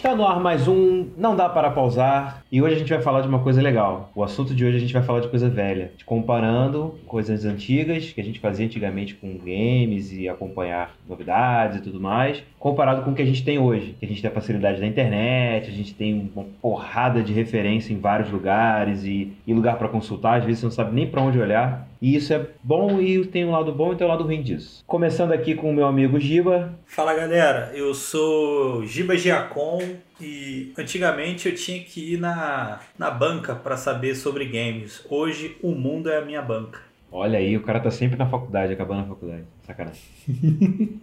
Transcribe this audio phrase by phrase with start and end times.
[0.00, 3.20] Está no ar mais um Não Dá Para Pausar e hoje a gente vai falar
[3.20, 4.10] de uma coisa legal.
[4.14, 8.10] O assunto de hoje a gente vai falar de coisa velha, de comparando coisas antigas
[8.10, 13.10] que a gente fazia antigamente com games e acompanhar novidades e tudo mais, comparado com
[13.10, 13.94] o que a gente tem hoje.
[14.00, 17.92] Que a gente tem a facilidade da internet, a gente tem uma porrada de referência
[17.92, 21.20] em vários lugares e, e lugar para consultar, às vezes você não sabe nem para
[21.20, 21.89] onde olhar.
[22.00, 24.82] E isso é bom e tem um lado bom e tem um lado ruim disso.
[24.86, 26.72] Começando aqui com o meu amigo Giba.
[26.86, 29.82] Fala galera, eu sou Giba Giacom
[30.18, 35.04] e antigamente eu tinha que ir na, na banca para saber sobre games.
[35.10, 36.80] Hoje o mundo é a minha banca.
[37.12, 39.44] Olha aí, o cara tá sempre na faculdade, acabando a faculdade.
[39.66, 40.00] Sacanagem.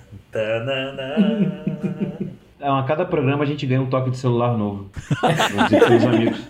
[2.58, 4.90] É, a cada programa a gente ganha um toque de celular novo.
[5.90, 6.40] Meus amigos.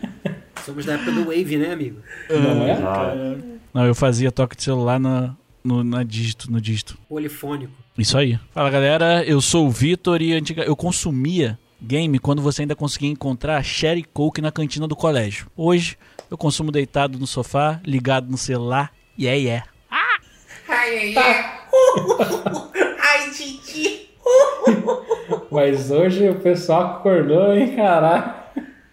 [0.64, 2.00] Somos da época do Wave, né, amigo?
[2.30, 3.36] Não é?
[3.74, 6.96] Não, eu fazia toque de celular no, no, na dígito, no dígito.
[7.08, 7.72] Polifônico.
[7.98, 8.38] Isso aí.
[8.52, 13.10] Fala galera, eu sou o Vitor e antiga, eu consumia game quando você ainda conseguia
[13.10, 15.46] encontrar Sherry Coke na cantina do colégio.
[15.56, 15.98] Hoje
[16.30, 19.62] eu consumo deitado no sofá, ligado no celular, e é, é.
[19.90, 20.18] Ai,
[20.68, 21.55] ai, ai,
[23.36, 24.10] Titi.
[25.50, 28.34] Mas hoje o pessoal acordou, hein, caralho.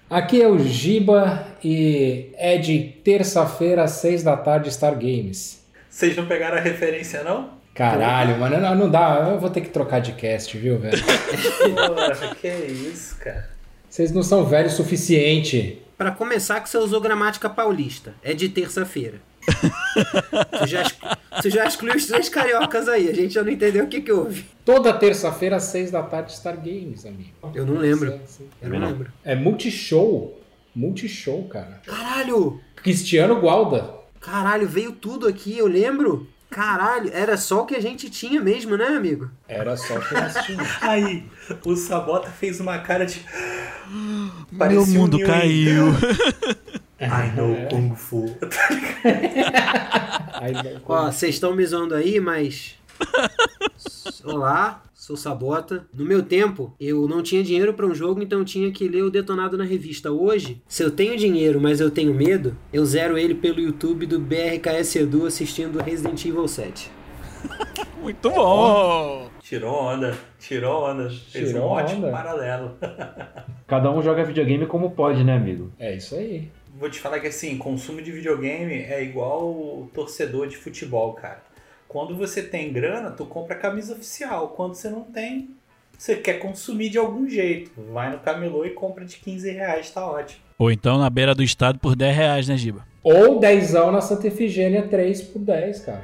[0.10, 5.64] Aqui é o Giba e é de terça-feira às seis da tarde Star Games.
[5.90, 7.52] Vocês não pegaram a referência não?
[7.74, 9.30] Caralho, mano, não, não dá.
[9.32, 11.04] Eu vou ter que trocar de cast, viu, velho?
[11.04, 13.50] Poxa, que isso, cara.
[13.90, 15.82] Vocês não são velhos o suficiente.
[15.98, 18.14] Pra começar, que você usou gramática paulista.
[18.24, 19.20] É de terça-feira.
[20.52, 20.84] Você já,
[21.32, 23.10] você já excluiu os três cariocas aí.
[23.10, 24.46] A gente já não entendeu o que, que houve.
[24.66, 27.32] Toda terça-feira às seis da tarde Star Games, amigo.
[27.54, 28.20] Eu não lembro.
[28.26, 28.48] Sim.
[28.62, 29.12] Eu não lembro.
[29.24, 30.40] É multishow.
[30.76, 31.82] Multishow, cara.
[31.86, 32.60] Caralho!
[32.76, 33.94] Cristiano Gualda.
[34.20, 36.28] Caralho, veio tudo aqui, eu lembro.
[36.50, 39.30] Caralho, era só o que a gente tinha mesmo, né, amigo?
[39.48, 40.70] Era só que nós tínhamos.
[40.82, 41.26] Aí,
[41.66, 43.20] o Sabota fez uma cara de.
[43.90, 45.86] Meu Parecia um mundo New caiu.
[47.00, 48.26] I know Kung Fu.
[50.88, 52.76] Ó, vocês estão me zoando aí, mas.
[54.24, 55.86] Olá, sou Sabota.
[55.94, 59.04] No meu tempo, eu não tinha dinheiro pra um jogo, então eu tinha que ler
[59.04, 60.12] o detonado na revista.
[60.12, 64.20] Hoje, se eu tenho dinheiro, mas eu tenho medo, eu zero ele pelo YouTube do
[64.20, 66.90] BRKS Edu assistindo Resident Evil 7.
[68.02, 69.30] Muito bom.
[69.42, 71.10] Tirou onda, tirou onda.
[71.10, 72.12] Fez Tirou um ótimo onda.
[72.12, 72.78] paralelo.
[73.68, 75.72] Cada um joga videogame como pode, né, amigo?
[75.80, 76.50] É isso aí.
[76.76, 81.44] Vou te falar que assim, consumo de videogame é igual o torcedor de futebol, cara.
[81.88, 84.50] Quando você tem grana, tu compra a camisa oficial.
[84.50, 85.52] Quando você não tem,
[85.96, 87.72] você quer consumir de algum jeito.
[87.94, 90.42] Vai no camelô e compra de 15 reais, tá ótimo.
[90.58, 92.86] Ou então na beira do estado por 10 reais, né, Giba?
[93.04, 96.04] Ou dezão na Santa Efigênia 3 por 10, cara.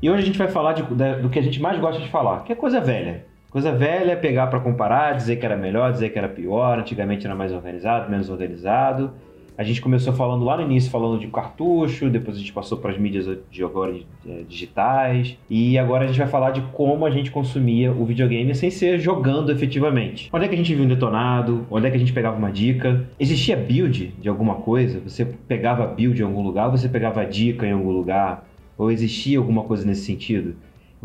[0.00, 2.08] E hoje a gente vai falar de- da- do que a gente mais gosta de
[2.10, 3.24] falar, que é coisa velha.
[3.56, 7.24] Coisa velha é pegar pra comparar, dizer que era melhor, dizer que era pior, antigamente
[7.24, 9.12] era mais organizado, menos organizado.
[9.56, 12.90] A gente começou falando lá no início, falando de cartucho, depois a gente passou para
[12.90, 13.96] as mídias de agora
[14.28, 18.54] eh, digitais, e agora a gente vai falar de como a gente consumia o videogame
[18.54, 20.28] sem ser jogando efetivamente.
[20.30, 21.66] Onde é que a gente viu um detonado?
[21.70, 23.08] Onde é que a gente pegava uma dica?
[23.18, 25.00] Existia build de alguma coisa?
[25.00, 26.68] Você pegava build em algum lugar?
[26.68, 28.46] Você pegava dica em algum lugar?
[28.76, 30.56] Ou existia alguma coisa nesse sentido?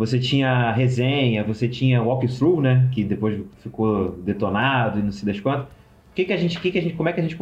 [0.02, 2.90] Você tinha resenha, você tinha walkthrough, né?
[2.92, 5.66] Que depois ficou detonado e não sei das quantas.
[5.66, 7.38] O que, que a gente, que, que a gente, como é que a gente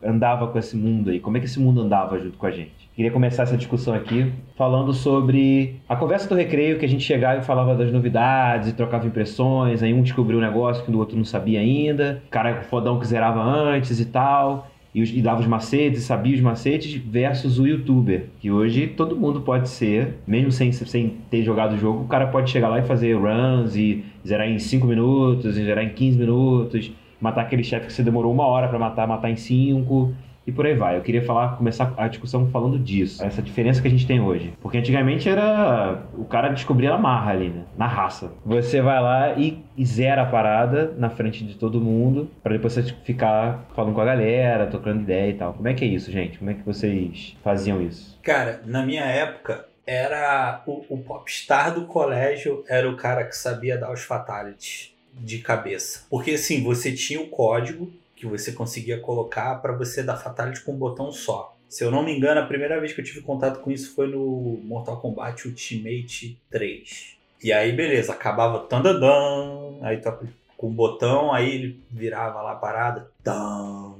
[0.00, 1.18] andava com esse mundo aí?
[1.18, 2.88] Como é que esse mundo andava junto com a gente?
[2.94, 7.40] Queria começar essa discussão aqui falando sobre a conversa do recreio, que a gente chegava
[7.40, 11.16] e falava das novidades e trocava impressões, aí um descobriu um negócio que o outro
[11.16, 15.46] não sabia ainda, o cara fodão que zerava antes e tal e, e dava os
[15.46, 18.26] macetes, sabia os macetes, versus o youtuber.
[18.38, 22.28] Que hoje todo mundo pode ser, mesmo sem, sem ter jogado o jogo, o cara
[22.28, 26.18] pode chegar lá e fazer runs e zerar em 5 minutos, e zerar em 15
[26.18, 30.14] minutos, matar aquele chefe que você demorou uma hora pra matar, matar em 5.
[30.46, 30.96] E por aí vai.
[30.96, 33.24] Eu queria falar, começar a discussão falando disso.
[33.24, 34.52] Essa diferença que a gente tem hoje.
[34.60, 36.02] Porque antigamente era.
[36.14, 37.64] O cara descobria a marra ali, né?
[37.76, 38.32] Na raça.
[38.44, 42.30] Você vai lá e, e zera a parada na frente de todo mundo.
[42.42, 45.54] Pra depois você ficar falando com a galera, trocando ideia e tal.
[45.54, 46.38] Como é que é isso, gente?
[46.38, 48.18] Como é que vocês faziam isso?
[48.22, 53.76] Cara, na minha época, era o, o popstar do colégio era o cara que sabia
[53.76, 56.06] dar os fatalities de cabeça.
[56.10, 60.72] Porque assim, você tinha o código que você conseguia colocar para você dar fatality com
[60.72, 61.56] um botão só.
[61.68, 64.06] Se eu não me engano, a primeira vez que eu tive contato com isso foi
[64.06, 67.16] no Mortal Kombat Ultimate 3.
[67.42, 70.10] E aí, beleza, acabava tandadam, aí tu
[70.56, 73.98] com o botão, aí ele virava lá a parada, tam,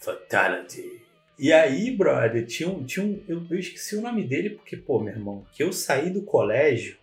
[0.00, 1.00] Fatality.
[1.38, 2.84] E aí, brother, tinha um.
[2.84, 6.10] Tinha um eu, eu esqueci o nome dele, porque, pô, meu irmão, que eu saí
[6.10, 6.96] do colégio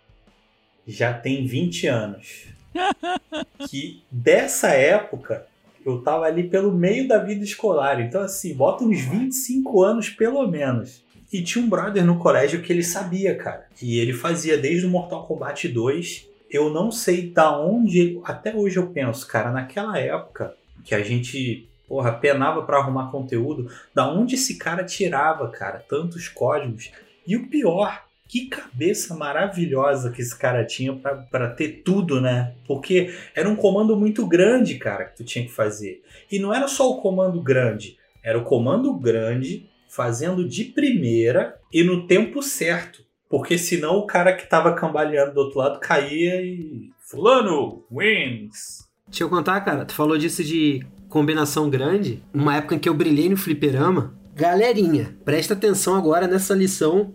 [0.85, 2.47] já tem 20 anos.
[3.69, 5.47] que dessa época
[5.85, 7.99] eu tava ali pelo meio da vida escolar.
[7.99, 11.03] Então, assim, bota uns 25 anos pelo menos.
[11.31, 13.65] E tinha um brother no colégio que ele sabia, cara.
[13.81, 16.29] E ele fazia desde o Mortal Kombat 2.
[16.49, 18.21] Eu não sei da onde.
[18.23, 23.69] Até hoje eu penso, cara, naquela época que a gente, porra, penava para arrumar conteúdo,
[23.95, 26.91] da onde esse cara tirava, cara, tantos códigos.
[27.25, 28.03] E o pior,
[28.33, 32.55] que cabeça maravilhosa que esse cara tinha para ter tudo, né?
[32.67, 36.01] Porque era um comando muito grande, cara, que tu tinha que fazer.
[36.31, 41.83] E não era só o comando grande, era o comando grande fazendo de primeira e
[41.83, 43.03] no tempo certo.
[43.29, 46.89] Porque senão o cara que tava cambaleando do outro lado caía e.
[47.07, 48.87] Fulano wins!
[49.07, 52.23] Deixa eu contar, cara, tu falou disso de combinação grande.
[52.33, 54.17] Uma época em que eu brilhei no fliperama.
[54.33, 57.13] Galerinha, presta atenção agora nessa lição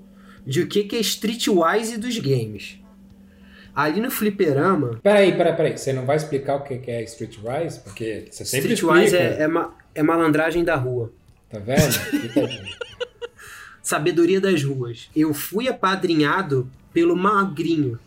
[0.48, 2.78] de o que é streetwise dos games.
[3.74, 4.98] Ali no fliperama.
[5.02, 5.78] Peraí, peraí, peraí.
[5.78, 7.78] Você não vai explicar o que é streetwise?
[7.80, 9.34] Porque você sempre Streetwise explica.
[9.40, 11.12] é, é, ma- é malandragem da rua.
[11.48, 11.78] Tá vendo?
[13.82, 15.08] Sabedoria das ruas.
[15.14, 17.98] Eu fui apadrinhado pelo magrinho.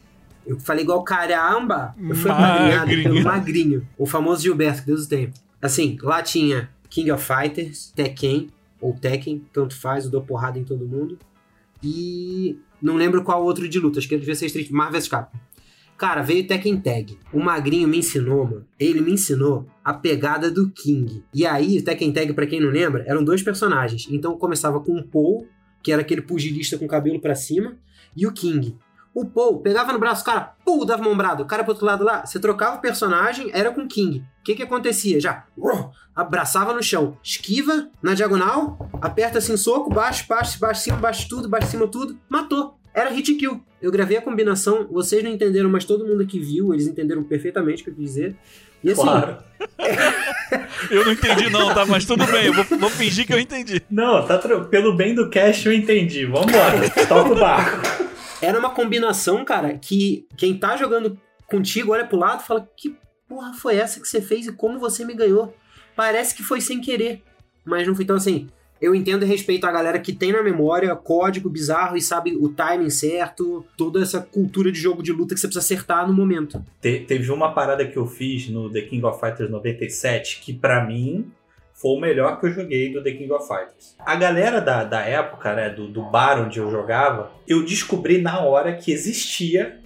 [0.45, 1.95] Eu falei igual caramba.
[1.99, 3.03] Eu fui apadrinhado Magrinho.
[3.03, 3.87] pelo magrinho.
[3.97, 5.31] O famoso Gilberto, que Deus o tenha.
[5.61, 8.49] Assim, lá tinha King of Fighters, Tekken,
[8.79, 11.17] ou Tekken, tanto faz, eu dou porrada em todo mundo.
[11.83, 15.39] E não lembro qual outro de luta, acho que devia ser Street Marvel vs Capcom.
[15.97, 17.15] Cara, veio Tekken Tag.
[17.31, 18.65] O Magrinho me ensinou, mano.
[18.79, 21.23] Ele me ensinou a pegada do King.
[21.31, 24.07] E aí, Tekken Tag, pra quem não lembra, eram dois personagens.
[24.09, 25.47] Então começava com o Paul,
[25.83, 27.77] que era aquele pugilista com o cabelo pra cima,
[28.17, 28.75] e o King.
[29.13, 31.43] O Paul pegava no braço, o cara, pum, dava uma ombrada.
[31.43, 34.19] O cara pro outro lado lá, você trocava o personagem, era com o King.
[34.19, 35.19] O que que acontecia?
[35.19, 35.45] Já,
[36.15, 41.49] abraçava no chão, esquiva na diagonal, aperta assim, soco, baixo, baixo, baixo, cima, baixo tudo,
[41.49, 42.77] baixo, cima tudo, matou.
[42.93, 43.61] Era hit kill.
[43.81, 47.81] Eu gravei a combinação, vocês não entenderam, mas todo mundo aqui viu, eles entenderam perfeitamente
[47.81, 48.35] o que eu quis dizer.
[48.83, 49.37] E assim, Claro.
[50.89, 51.85] Eu não entendi, não, tá?
[51.85, 53.81] Mas tudo bem, eu vou, vou fingir que eu entendi.
[53.89, 54.37] Não, tá
[54.69, 56.25] pelo bem do cast eu entendi.
[56.25, 58.10] Vambora, toca o barco.
[58.41, 61.17] Era uma combinação, cara, que quem tá jogando
[61.47, 62.95] contigo olha pro lado e fala: Que
[63.27, 65.53] porra foi essa que você fez e como você me ganhou?
[65.95, 67.21] Parece que foi sem querer.
[67.65, 68.47] Mas não foi tão assim.
[68.81, 72.49] Eu entendo e respeito a galera que tem na memória código bizarro e sabe o
[72.49, 76.65] timing certo, toda essa cultura de jogo de luta que você precisa acertar no momento.
[76.81, 80.83] Te- teve uma parada que eu fiz no The King of Fighters 97 que pra
[80.83, 81.31] mim
[81.81, 83.95] foi o melhor que eu joguei do The King of Fighters.
[83.97, 88.39] A galera da, da época, né, do, do bar onde eu jogava, eu descobri na
[88.41, 89.79] hora que existia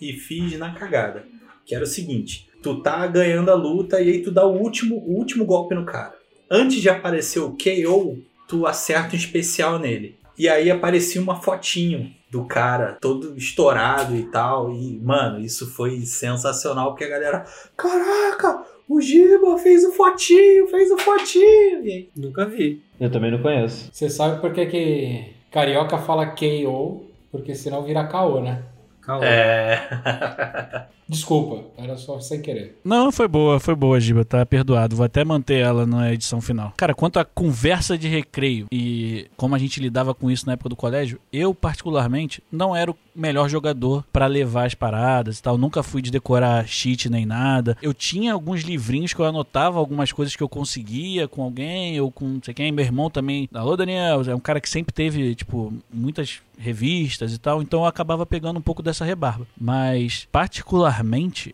[0.00, 1.24] e fiz na cagada.
[1.66, 4.96] Que era o seguinte: tu tá ganhando a luta e aí tu dá o último,
[4.96, 6.16] o último golpe no cara.
[6.50, 10.16] Antes de aparecer o KO, tu acerta um especial nele.
[10.38, 14.72] E aí aparecia uma fotinho do cara todo estourado e tal.
[14.72, 17.44] E, mano, isso foi sensacional porque a galera.
[17.76, 18.77] Caraca!
[18.88, 21.86] O Giba fez o fotinho, fez o fotinho!
[21.86, 22.82] E Nunca vi.
[22.98, 23.90] Eu também não conheço.
[23.92, 27.04] Você sabe por que, que carioca fala KO?
[27.30, 28.62] Porque senão vira KO, né?
[29.02, 29.26] Calma.
[29.26, 30.88] é.
[31.08, 32.78] Desculpa, era só sem querer.
[32.84, 34.94] Não, foi boa, foi boa, Giba, tá perdoado.
[34.94, 36.74] Vou até manter ela na edição final.
[36.76, 40.68] Cara, quanto à conversa de recreio e como a gente lidava com isso na época
[40.68, 45.56] do colégio, eu, particularmente, não era o melhor jogador pra levar as paradas e tal.
[45.56, 47.76] Nunca fui de decorar cheat nem nada.
[47.80, 52.12] Eu tinha alguns livrinhos que eu anotava algumas coisas que eu conseguia com alguém ou
[52.12, 52.70] com não sei quem.
[52.70, 53.48] Meu irmão também.
[53.54, 57.86] Alô, Daniel, é um cara que sempre teve, tipo, muitas revistas e tal, então eu
[57.86, 59.46] acabava pegando um pouco dessa rebarba.
[59.56, 60.97] Mas, particularmente,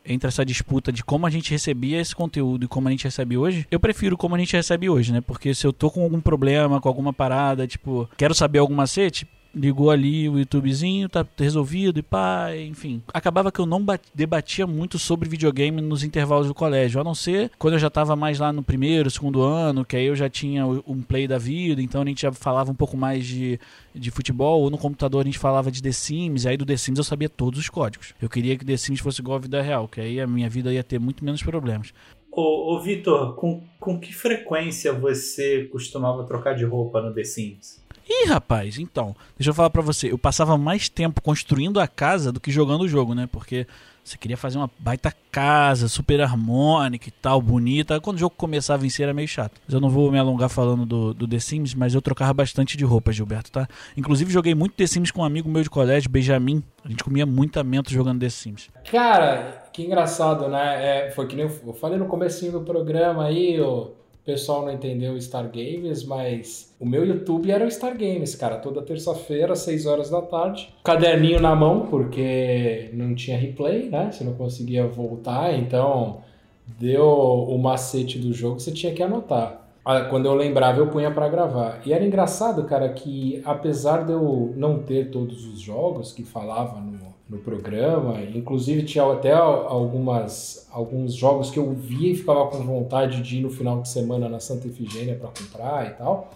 [0.05, 3.37] entre essa disputa de como a gente recebia esse conteúdo e como a gente recebe
[3.37, 5.21] hoje, eu prefiro como a gente recebe hoje, né?
[5.21, 9.27] Porque se eu tô com algum problema, com alguma parada, tipo, quero saber algum macete,
[9.55, 13.03] ligou ali o YouTubezinho, tá resolvido e pá, enfim.
[13.13, 17.15] Acabava que eu não ba- debatia muito sobre videogame nos intervalos do colégio, a não
[17.15, 20.29] ser quando eu já tava mais lá no primeiro, segundo ano, que aí eu já
[20.29, 23.59] tinha um play da vida, então a gente já falava um pouco mais de,
[23.95, 26.99] de futebol, ou no computador a gente falava de The Sims, aí do The Sims
[26.99, 28.15] eu sabia todos os códigos.
[28.21, 30.73] Eu queria que The Sims fosse igual a vida real, que aí a minha vida
[30.73, 31.93] ia ter muito menos problemas.
[32.33, 37.84] Ô, ô Vitor, com, com que frequência você costumava trocar de roupa no The Sims?
[38.09, 42.31] Ih, rapaz, então, deixa eu falar pra você, eu passava mais tempo construindo a casa
[42.31, 43.29] do que jogando o jogo, né?
[43.31, 43.67] Porque
[44.05, 47.99] você queria fazer uma baita casa, super harmônica e tal, bonita.
[48.01, 49.59] Quando o jogo começava a vencer era meio chato.
[49.67, 52.77] Mas eu não vou me alongar falando do, do The Sims, mas eu trocava bastante
[52.77, 53.67] de roupa, Gilberto, tá?
[53.97, 56.63] Inclusive joguei muito The Sims com um amigo meu de colégio, Benjamin.
[56.85, 58.69] A gente comia muita mento jogando The Sims.
[58.91, 61.07] Cara, que engraçado, né?
[61.07, 63.93] É, foi que nem eu eu falei no comecinho do programa aí, ô,
[64.25, 68.57] o pessoal não entendeu Star Games, mas o meu YouTube era o Star Games, cara.
[68.57, 70.75] Toda terça-feira, 6 horas da tarde.
[70.83, 74.11] Caderninho na mão, porque não tinha replay, né?
[74.11, 76.23] Você não conseguia voltar, então
[76.67, 79.69] deu o macete do jogo, você tinha que anotar.
[79.85, 81.83] Ah, quando eu lembrava, eu punha para gravar.
[81.85, 86.81] E era engraçado, cara, que apesar de eu não ter todos os jogos que falava
[86.81, 92.59] no, no programa, inclusive tinha até algumas, alguns jogos que eu via e ficava com
[92.59, 96.31] vontade de ir no final de semana na Santa Efigênia para comprar e tal.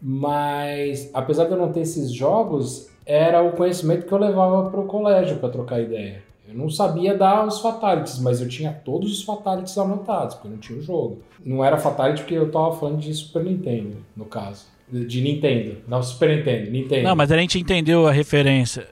[0.00, 4.80] Mas apesar de eu não ter esses jogos, era o conhecimento que eu levava para
[4.80, 6.22] o colégio para trocar ideia.
[6.46, 10.52] Eu não sabia dar os fatalities, mas eu tinha todos os fatalities anotados, porque eu
[10.52, 11.22] não tinha o jogo.
[11.44, 14.66] Não era fatality porque eu tava falando de Super Nintendo, no caso.
[14.90, 17.04] De Nintendo, não Super Nintendo, Nintendo.
[17.04, 18.86] Não, mas a gente entendeu a referência.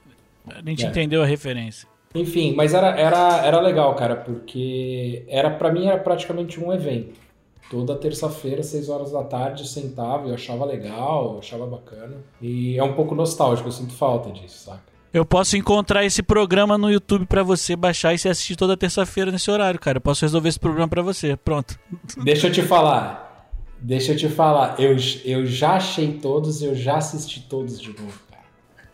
[0.47, 0.89] A gente é.
[0.89, 1.87] entendeu a referência.
[2.13, 7.19] Enfim, mas era, era, era legal, cara, porque era para mim era praticamente um evento.
[7.69, 12.17] Toda terça-feira, 6 horas da tarde, eu sentava, eu achava legal, eu achava bacana.
[12.41, 14.91] E é um pouco nostálgico, eu sinto falta disso, saca?
[15.13, 19.29] Eu posso encontrar esse programa no YouTube para você baixar e se assistir toda terça-feira
[19.29, 19.97] nesse horário, cara.
[19.97, 21.35] Eu posso resolver esse problema para você.
[21.35, 21.77] Pronto.
[22.23, 23.49] Deixa eu te falar.
[23.79, 24.79] Deixa eu te falar.
[24.79, 24.95] Eu,
[25.25, 28.30] eu já achei todos, eu já assisti todos de novo.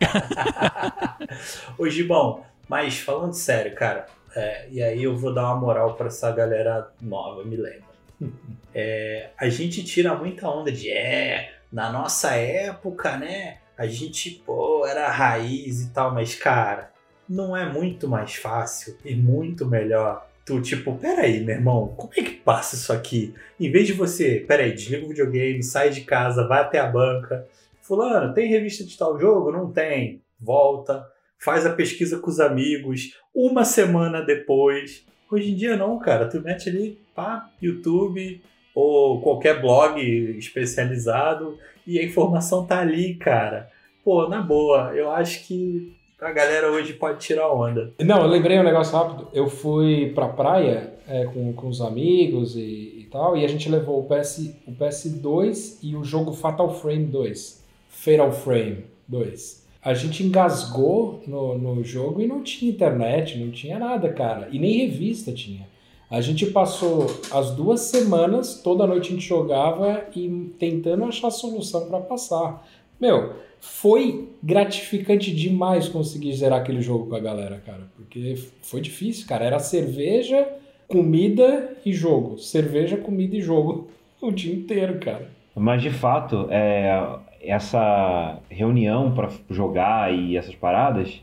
[1.78, 6.08] Ô, Gibão, mas falando sério, cara, é, e aí eu vou dar uma moral para
[6.08, 7.88] essa galera nova, me lembra.
[8.80, 13.58] É, a gente tira muita onda de, é, na nossa época, né?
[13.78, 16.90] a gente, pô, era raiz e tal, mas cara,
[17.28, 22.22] não é muito mais fácil e muito melhor tu, tipo, peraí, meu irmão, como é
[22.22, 23.34] que passa isso aqui?
[23.60, 27.46] Em vez de você, peraí, desliga o videogame, sai de casa, vai até a banca.
[27.88, 29.50] Fulano, tem revista de tal jogo?
[29.50, 30.22] Não tem.
[30.38, 31.06] Volta,
[31.38, 35.06] faz a pesquisa com os amigos, uma semana depois.
[35.32, 38.42] Hoje em dia não, cara, tu mete ali, pá, YouTube
[38.74, 39.98] ou qualquer blog
[40.38, 43.70] especializado e a informação tá ali, cara.
[44.04, 47.94] Pô, na boa, eu acho que a galera hoje pode tirar onda.
[48.00, 49.28] Não, eu lembrei um negócio rápido.
[49.32, 52.60] Eu fui pra praia é, com, com os amigos e,
[53.00, 57.06] e, tal, e a gente levou o, PS, o PS2 e o jogo Fatal Frame
[57.06, 57.67] 2.
[57.88, 59.66] Fatal Frame 2.
[59.82, 64.48] A gente engasgou no, no jogo e não tinha internet, não tinha nada, cara.
[64.52, 65.66] E nem revista tinha.
[66.10, 71.86] A gente passou as duas semanas, toda noite a gente jogava e tentando achar solução
[71.86, 72.66] para passar.
[72.98, 79.26] Meu, foi gratificante demais conseguir zerar aquele jogo com a galera, cara, porque foi difícil,
[79.26, 79.44] cara.
[79.44, 80.48] Era cerveja,
[80.86, 82.38] comida e jogo.
[82.38, 83.88] Cerveja, comida e jogo
[84.20, 85.30] o dia inteiro, cara.
[85.54, 91.20] Mas de fato, é, essa reunião para jogar e essas paradas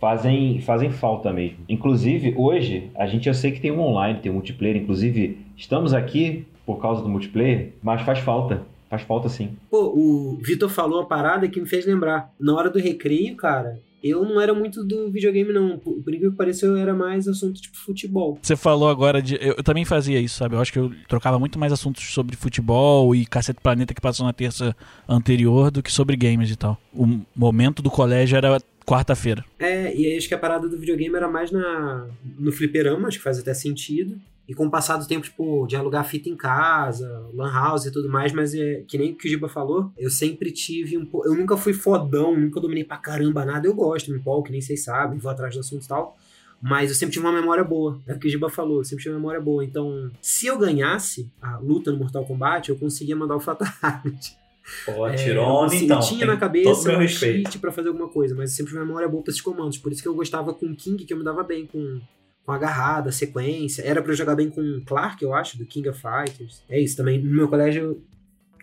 [0.00, 1.58] fazem, fazem falta mesmo.
[1.68, 4.76] Inclusive, hoje, a gente eu sei que tem um online, tem um multiplayer.
[4.76, 8.62] Inclusive, estamos aqui por causa do multiplayer, mas faz falta.
[8.88, 9.56] Faz falta sim.
[9.68, 12.32] Pô, o Vitor falou a parada que me fez lembrar.
[12.38, 15.78] Na hora do recreio, cara, eu não era muito do videogame, não.
[15.78, 18.38] Por, incrível que pareça, eu era mais assunto tipo futebol.
[18.40, 19.34] Você falou agora de.
[19.36, 20.54] Eu, eu, também fazia isso, sabe?
[20.54, 24.26] Eu acho que eu trocava muito mais assuntos sobre futebol e Cacete Planeta que passou
[24.26, 24.76] na terça
[25.08, 26.78] anterior do que sobre games e tal.
[26.92, 29.44] O momento do colégio era quarta-feira.
[29.58, 32.06] É, e acho que a parada do videogame era mais na,
[32.38, 34.16] no fliperama, acho que faz até sentido.
[34.48, 37.90] E com o passar do tempo, tipo, de alugar fita em casa, lan house e
[37.92, 41.04] tudo mais, mas é, que nem o que o Giba falou, eu sempre tive um
[41.04, 41.26] pouco.
[41.26, 43.66] Eu nunca fui fodão, nunca dominei pra caramba nada.
[43.66, 46.16] Eu gosto, me empolgo, que nem vocês sabem, vou atrás do assunto e tal.
[46.62, 48.00] Mas eu sempre tive uma memória boa.
[48.06, 49.64] É o que o Giba falou, eu sempre tive uma memória boa.
[49.64, 54.36] Então, se eu ganhasse a luta no Mortal Kombat, eu conseguia mandar o Fatality.
[54.84, 55.96] Pô, é, então.
[55.96, 58.86] Eu tinha na cabeça um cheat pra fazer alguma coisa, mas eu sempre tive uma
[58.86, 59.78] memória boa pra esses comandos.
[59.78, 62.00] Por isso que eu gostava com King, que eu me dava bem com,
[62.46, 63.82] com agarrada, sequência.
[63.82, 66.62] Era para eu jogar bem com Clark, eu acho, do King of Fighters.
[66.68, 67.20] É isso também.
[67.20, 68.00] No meu colégio,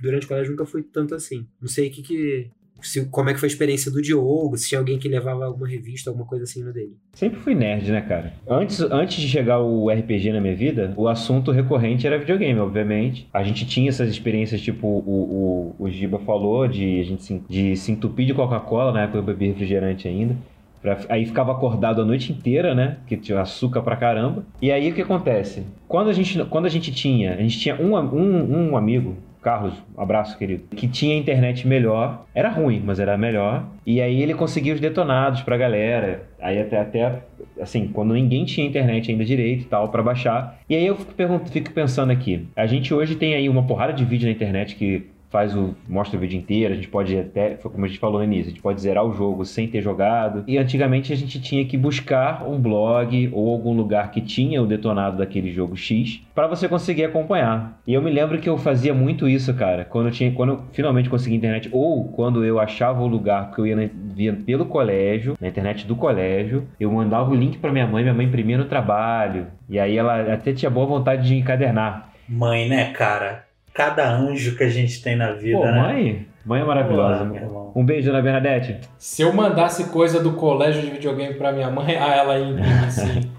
[0.02, 1.46] durante o colégio, nunca fui tanto assim.
[1.62, 2.50] Não sei que que
[2.82, 5.68] se, como é que foi a experiência do Diogo, se tinha alguém que levava alguma
[5.68, 6.98] revista, alguma coisa assim no dele.
[7.14, 8.34] Sempre fui nerd, né, cara?
[8.48, 13.28] Antes, antes de chegar o RPG na minha vida, o assunto recorrente era videogame, obviamente.
[13.34, 17.76] A gente tinha essas experiências, tipo o, o, o Giba falou, de, a gente, de
[17.78, 20.36] se entupir de Coca-Cola, na época eu bebia refrigerante ainda.
[20.84, 22.98] Pra, aí ficava acordado a noite inteira, né?
[23.08, 24.46] Que tinha açúcar pra caramba.
[24.62, 25.66] E aí o que acontece?
[25.88, 29.74] Quando a gente, quando a gente tinha, a gente tinha um, um, um amigo Carlos,
[29.98, 32.26] um abraço, querido, que tinha internet melhor.
[32.34, 33.66] Era ruim, mas era melhor.
[33.86, 36.24] E aí ele conseguia os detonados pra galera.
[36.42, 37.22] Aí até, até
[37.60, 40.58] assim, quando ninguém tinha internet ainda direito e tal, para baixar.
[40.70, 42.48] E aí eu fico, fico pensando aqui.
[42.56, 46.16] A gente hoje tem aí uma porrada de vídeo na internet que faz o mostra
[46.16, 48.50] o vídeo inteiro, a gente pode até, foi como a gente falou no início, a
[48.50, 50.44] gente pode zerar o jogo sem ter jogado.
[50.48, 54.68] E antigamente a gente tinha que buscar um blog ou algum lugar que tinha o
[54.68, 57.82] detonado daquele jogo X para você conseguir acompanhar.
[57.88, 60.62] E eu me lembro que eu fazia muito isso, cara, quando eu tinha quando eu
[60.72, 64.68] finalmente consegui internet ou quando eu achava o lugar que eu ia na, via pelo
[64.68, 68.60] colégio, na internet do colégio, eu mandava o link para minha mãe, minha mãe imprimia
[68.60, 69.48] no trabalho.
[69.68, 72.14] E aí ela até tinha boa vontade de encadernar.
[72.30, 73.46] Mãe, né, cara?
[73.74, 75.82] Cada anjo que a gente tem na vida, Pô, né?
[75.82, 77.26] mãe, mãe é maravilhosa.
[77.26, 78.78] Pô, um beijo, Ana Bernadette.
[79.00, 82.92] Se eu mandasse coisa do colégio de videogame pra minha mãe, ah, ela ia imprimir
[82.92, 83.32] sim.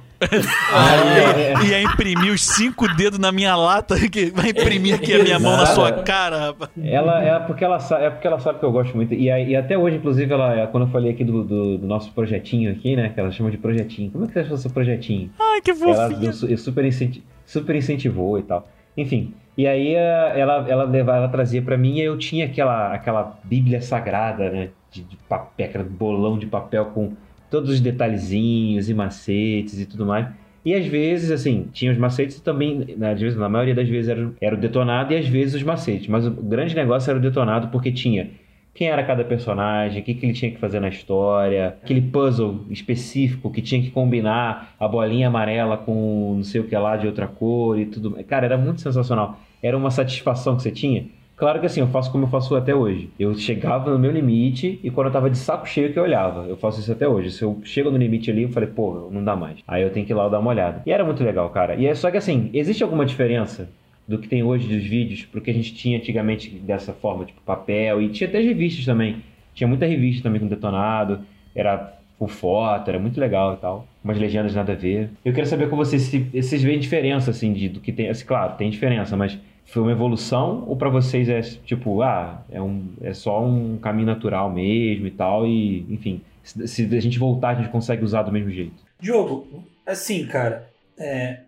[0.73, 5.39] ah, ia imprimir os cinco dedos na minha lata, que vai imprimir aqui a minha
[5.39, 6.71] mão na sua cara, rapaz.
[6.83, 9.15] Ela é porque ela sabe, é porque ela sabe que eu gosto muito.
[9.15, 12.73] E, e até hoje, inclusive, ela, quando eu falei aqui do, do, do, nosso projetinho
[12.73, 13.11] aqui, né?
[13.11, 14.11] Que ela chama de projetinho.
[14.11, 15.31] Como é que você achou seu projetinho?
[15.39, 16.29] Ai, que fofinho.
[16.29, 18.67] Ela super, incenti super incentivou e tal.
[18.97, 22.93] Enfim, e aí eh, ela, ela levava, ela trazia para mim e eu tinha aquela,
[22.93, 24.71] aquela bíblia sagrada, né?
[24.91, 27.13] De, de papel, aquele bolão de papel com
[27.51, 30.29] todos os detalhezinhos e macetes e tudo mais.
[30.65, 34.09] E às vezes, assim, tinha os macetes também, né, às vezes, na maioria das vezes
[34.09, 36.09] era, era o detonado e às vezes os macetes.
[36.09, 38.31] Mas o grande negócio era o detonado porque tinha
[38.75, 42.67] quem era cada personagem, o que, que ele tinha que fazer na história, aquele puzzle
[42.71, 47.07] específico que tinha que combinar a bolinha amarela com não sei o que lá de
[47.07, 48.13] outra cor e tudo.
[48.25, 49.39] Cara, era muito sensacional.
[49.63, 51.07] Era uma satisfação que você tinha.
[51.37, 53.11] Claro que assim, eu faço como eu faço até hoje.
[53.19, 56.47] Eu chegava no meu limite e quando eu tava de saco cheio que eu olhava.
[56.47, 57.31] Eu faço isso até hoje.
[57.31, 59.59] Se eu chego no limite ali, eu falei, pô, não dá mais.
[59.67, 60.83] Aí eu tenho que ir lá dar uma olhada.
[60.87, 61.75] E era muito legal, cara.
[61.75, 63.69] E é só que assim, existe alguma diferença
[64.07, 68.03] do que tem hoje dos vídeos, porque a gente tinha antigamente dessa forma, tipo papel,
[68.03, 69.23] e tinha até revistas também.
[69.55, 71.21] Tinha muita revista também com detonado,
[71.55, 73.87] era com foto, era muito legal e tal.
[74.03, 75.11] Umas legendas nada a ver.
[75.25, 78.09] Eu queria saber com vocês se vocês veem diferença, assim, de, do que tem.
[78.09, 82.61] Assim, claro, tem diferença, mas foi uma evolução ou para vocês é tipo, ah, é,
[82.61, 87.19] um, é só um caminho natural mesmo e tal, e enfim, se, se a gente
[87.19, 88.85] voltar, a gente consegue usar do mesmo jeito?
[89.01, 91.41] Diogo, assim, cara, é,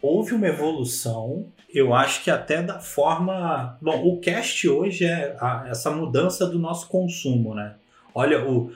[0.00, 3.78] houve uma evolução, eu acho que até da forma.
[3.80, 7.74] Bom, o cast hoje é a, essa mudança do nosso consumo, né?
[8.14, 8.72] Olha, o,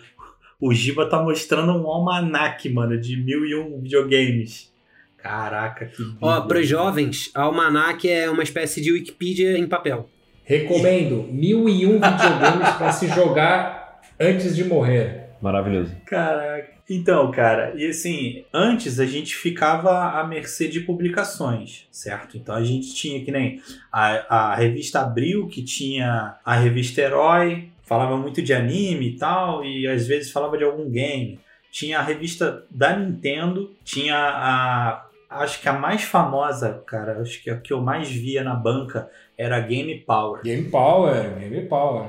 [0.61, 4.72] o Giba tá mostrando um almanac, mano, de mil e um videogames.
[5.16, 6.02] Caraca, que.
[6.20, 10.09] Ó, para jovens, almanac é uma espécie de Wikipedia em papel.
[10.44, 15.21] Recomendo mil e um videogames para se jogar antes de morrer.
[15.42, 15.92] Maravilhoso.
[16.07, 16.70] Caraca.
[16.88, 22.37] Então, cara, e assim, antes a gente ficava à mercê de publicações, certo?
[22.37, 27.70] Então a gente tinha que nem a, a revista Abril, que tinha a revista Herói,
[27.83, 31.40] falava muito de anime e tal, e às vezes falava de algum game.
[31.72, 35.07] Tinha a revista da Nintendo, tinha a.
[35.31, 39.09] Acho que a mais famosa, cara, acho que a que eu mais via na banca
[39.37, 40.42] era a Game Power.
[40.42, 42.07] Game Power, Game Power.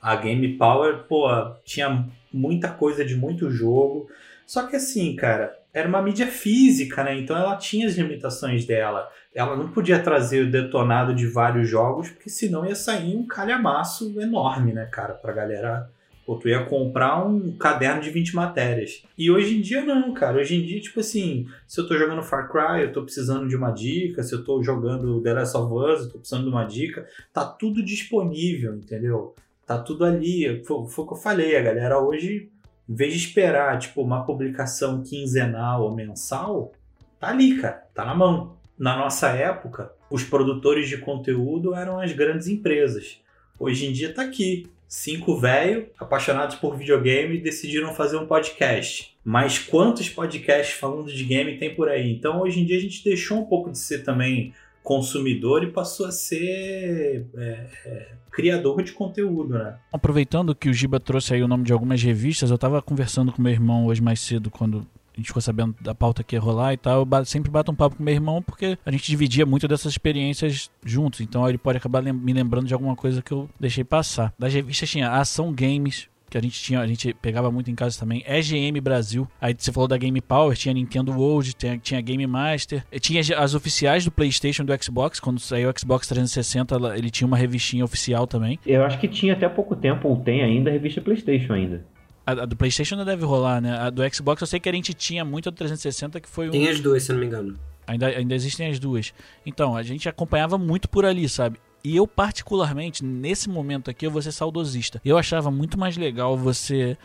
[0.00, 1.28] A Game Power, pô,
[1.66, 4.08] tinha muita coisa de muito jogo.
[4.46, 7.18] Só que assim, cara, era uma mídia física, né?
[7.18, 9.08] Então ela tinha as limitações dela.
[9.34, 14.20] Ela não podia trazer o detonado de vários jogos, porque senão ia sair um calhamaço
[14.20, 15.90] enorme, né, cara, pra galera.
[16.24, 19.02] Pô, tu ia comprar um caderno de 20 matérias.
[19.18, 20.38] E hoje em dia não, cara.
[20.38, 23.56] Hoje em dia, tipo assim, se eu tô jogando Far Cry, eu tô precisando de
[23.56, 24.22] uma dica.
[24.22, 27.04] Se eu tô jogando The Last of Us, eu tô precisando de uma dica.
[27.32, 29.34] Tá tudo disponível, entendeu?
[29.72, 30.62] Tá tudo ali.
[30.66, 32.50] Foi, foi o que eu falei, a galera hoje,
[32.86, 36.72] em vez de esperar, tipo, uma publicação quinzenal ou mensal,
[37.18, 38.58] tá ali, cara, tá na mão.
[38.78, 43.18] Na nossa época, os produtores de conteúdo eram as grandes empresas.
[43.58, 44.66] Hoje em dia tá aqui.
[44.86, 49.16] Cinco velhos apaixonados por videogame decidiram fazer um podcast.
[49.24, 52.12] Mas quantos podcasts falando de game tem por aí?
[52.12, 56.06] Então hoje em dia a gente deixou um pouco de ser também consumidor e passou
[56.06, 59.76] a ser é, é, criador de conteúdo, né?
[59.92, 63.40] Aproveitando que o Giba trouxe aí o nome de algumas revistas, eu estava conversando com
[63.40, 66.72] meu irmão hoje mais cedo, quando a gente ficou sabendo da pauta que ia rolar
[66.72, 69.68] e tal, eu sempre bato um papo com meu irmão porque a gente dividia muito
[69.68, 73.84] dessas experiências juntos, então ele pode acabar me lembrando de alguma coisa que eu deixei
[73.84, 74.32] passar.
[74.38, 77.98] Das revistas tinha Ação Games, que a gente tinha, a gente pegava muito em casa
[77.98, 79.28] também, EGM Brasil.
[79.38, 83.54] Aí você falou da Game Power, tinha Nintendo World, tinha, tinha Game Master, tinha as
[83.54, 88.26] oficiais do PlayStation do Xbox, quando saiu o Xbox 360, ele tinha uma revistinha oficial
[88.26, 88.58] também.
[88.64, 91.84] Eu acho que tinha até pouco tempo, ou tem ainda, a revista PlayStation ainda.
[92.24, 93.76] A, a, do PlayStation não deve rolar, né?
[93.76, 96.48] A do Xbox eu sei que a gente tinha muito a do 360 que foi
[96.48, 97.58] Tem as duas, se não me engano.
[97.86, 99.12] Ainda, ainda existem as duas.
[99.44, 101.58] Então, a gente acompanhava muito por ali, sabe?
[101.84, 105.00] E eu, particularmente, nesse momento aqui, eu vou ser saudosista.
[105.04, 106.96] Eu achava muito mais legal você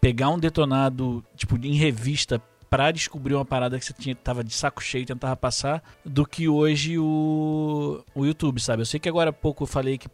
[0.00, 4.52] pegar um detonado, tipo, em revista para descobrir uma parada que você tinha, tava de
[4.52, 8.82] saco cheio e tentava passar, do que hoje o, o YouTube, sabe?
[8.82, 10.08] Eu sei que agora há pouco eu falei que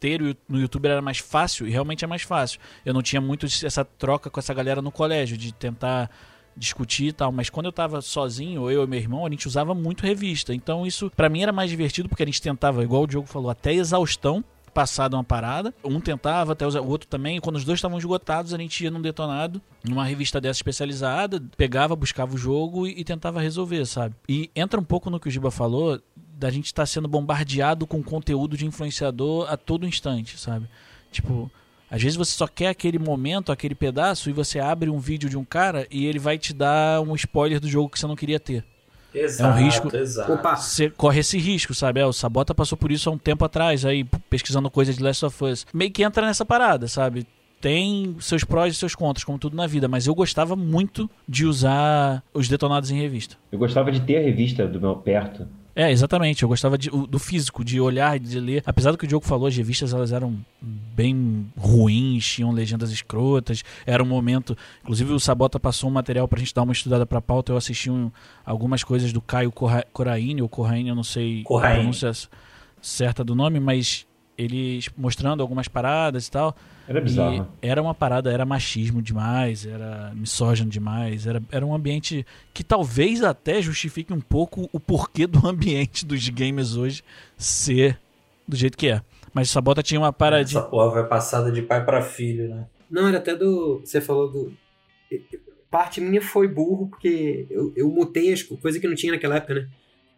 [0.00, 2.58] ter no YouTube era mais fácil, e realmente é mais fácil.
[2.84, 6.10] Eu não tinha muito essa troca com essa galera no colégio, de tentar
[6.56, 9.74] discutir e tal, mas quando eu tava sozinho, eu e meu irmão, a gente usava
[9.74, 10.54] muito revista.
[10.54, 13.50] Então isso para mim era mais divertido porque a gente tentava, igual o Diogo falou,
[13.50, 14.44] até exaustão
[14.76, 15.74] passada uma parada.
[15.82, 17.40] Um tentava, até o outro também.
[17.40, 21.96] Quando os dois estavam esgotados, a gente ia num detonado, numa revista dessa especializada, pegava,
[21.96, 24.14] buscava o jogo e, e tentava resolver, sabe?
[24.28, 27.86] E entra um pouco no que o Giba falou, da gente estar tá sendo bombardeado
[27.86, 30.68] com conteúdo de influenciador a todo instante, sabe?
[31.10, 31.50] Tipo,
[31.90, 35.36] às vezes você só quer aquele momento, aquele pedaço, e você abre um vídeo de
[35.36, 38.40] um cara e ele vai te dar um spoiler do jogo que você não queria
[38.40, 38.64] ter.
[39.14, 39.96] Exato, é um risco.
[39.96, 40.32] Exato.
[40.32, 40.56] Opa.
[40.56, 42.00] Você corre esse risco, sabe?
[42.00, 45.24] É, o Sabota passou por isso há um tempo atrás, aí pesquisando coisas de Last
[45.24, 45.66] of Us.
[45.72, 47.26] Meio que entra nessa parada, sabe?
[47.60, 51.46] Tem seus prós e seus contras, como tudo na vida, mas eu gostava muito de
[51.46, 53.36] usar os detonados em revista.
[53.50, 55.48] Eu gostava de ter a revista do meu perto.
[55.76, 56.42] É, exatamente.
[56.42, 58.62] Eu gostava de, do físico, de olhar, de ler.
[58.64, 63.62] Apesar do que o Diogo falou, as revistas elas eram bem ruins, tinham legendas escrotas.
[63.84, 64.56] Era um momento.
[64.82, 67.52] Inclusive, o Sabota passou um material pra gente dar uma estudada pra pauta.
[67.52, 68.10] Eu assisti um,
[68.44, 69.52] algumas coisas do Caio
[69.92, 71.74] Coraine, ou Corraine, eu não sei Corraine.
[71.74, 72.10] a pronúncia
[72.80, 74.06] certa do nome, mas
[74.38, 76.56] ele mostrando algumas paradas e tal.
[76.88, 77.48] Era bizarro.
[77.62, 82.62] E era uma parada, era machismo demais, era misógino demais, era, era um ambiente que
[82.62, 87.02] talvez até justifique um pouco o porquê do ambiente dos games hoje
[87.36, 87.98] ser
[88.46, 89.02] do jeito que é.
[89.34, 90.60] Mas Sabota tinha uma paradinha.
[90.60, 92.66] Essa porra vai passada de pai para filho, né?
[92.90, 93.80] Não, era até do.
[93.84, 94.52] Você falou do.
[95.70, 99.54] Parte minha foi burro, porque eu, eu mutei as coisas que não tinha naquela época,
[99.54, 99.68] né?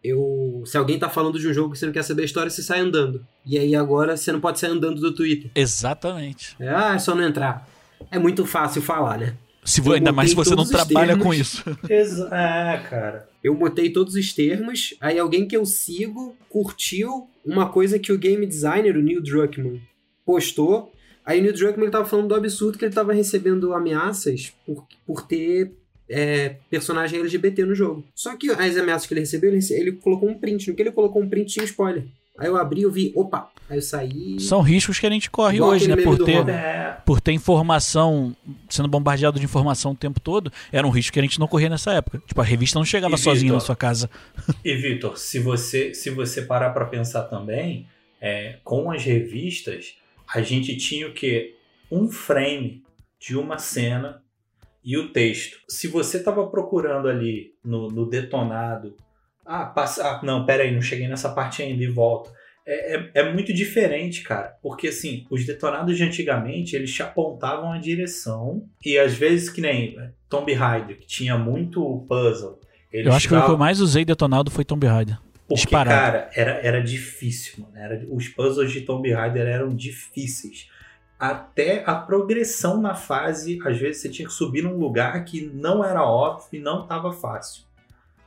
[0.02, 0.62] Eu.
[0.66, 2.62] Se alguém tá falando de um jogo que você não quer saber a história, você
[2.62, 3.24] sai andando.
[3.44, 5.50] E aí agora você não pode sair andando do Twitter.
[5.54, 6.56] Exatamente.
[6.60, 7.68] É, ah, é só não entrar.
[8.10, 9.36] É muito fácil falar, né?
[9.64, 11.24] Se, ainda mais se você não trabalha termos.
[11.24, 11.62] com isso.
[12.32, 13.28] É, cara.
[13.44, 18.18] Eu botei todos os termos, aí alguém que eu sigo curtiu uma coisa que o
[18.18, 19.80] game designer, o Neil Druckmann,
[20.24, 20.92] postou.
[21.24, 25.26] Aí o Neil Druckmann tava falando do absurdo que ele tava recebendo ameaças por, por
[25.26, 25.74] ter
[26.08, 28.04] é, personagem LGBT no jogo.
[28.14, 30.68] Só que as ameaças que ele recebeu, ele, ele colocou um print.
[30.68, 32.04] No que ele colocou um print, tinha spoiler.
[32.38, 34.38] Aí eu abri eu vi, opa, aí eu saí.
[34.38, 35.96] São riscos que a gente corre hoje, né?
[35.96, 36.96] Por ter, é.
[37.04, 38.34] por ter informação,
[38.68, 41.68] sendo bombardeado de informação o tempo todo, era um risco que a gente não corria
[41.68, 42.22] nessa época.
[42.24, 44.08] Tipo, a revista não chegava e sozinha Victor, na sua casa.
[44.64, 47.88] E Vitor, se você, se você parar para pensar também,
[48.20, 49.96] é, com as revistas,
[50.32, 51.56] a gente tinha o quê?
[51.90, 52.84] Um frame
[53.18, 54.22] de uma cena
[54.84, 55.58] e o texto.
[55.68, 58.96] Se você estava procurando ali no, no detonado,
[59.44, 62.30] ah, passa, ah, não, peraí, não cheguei nessa parte ainda e volta.
[62.66, 64.54] É, é, é, muito diferente, cara.
[64.62, 68.62] Porque, assim, os detonados de antigamente, eles te apontavam a direção.
[68.84, 69.96] E às vezes, que nem
[70.28, 72.60] Tomb Raider, que tinha muito puzzle.
[72.92, 75.18] Eu acho que o que eu mais usei detonado foi Tomb Raider.
[75.48, 75.98] Porque, Disparado.
[75.98, 77.74] cara, era, era difícil, mano.
[77.74, 80.68] Era, os puzzles de Tomb Raider eram difíceis
[81.18, 85.84] até a progressão na fase, às vezes você tinha que subir num lugar que não
[85.84, 87.64] era óbvio e não estava fácil.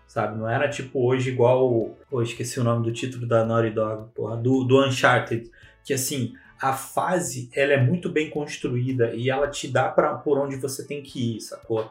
[0.08, 0.38] Sabe?
[0.38, 1.96] Não era tipo hoje igual.
[2.10, 5.50] Pô, esqueci o nome do título da Naughty Dog, porra, do, do Uncharted.
[5.86, 10.38] Que assim, a fase ela é muito bem construída e ela te dá para por
[10.38, 11.90] onde você tem que ir, sacou?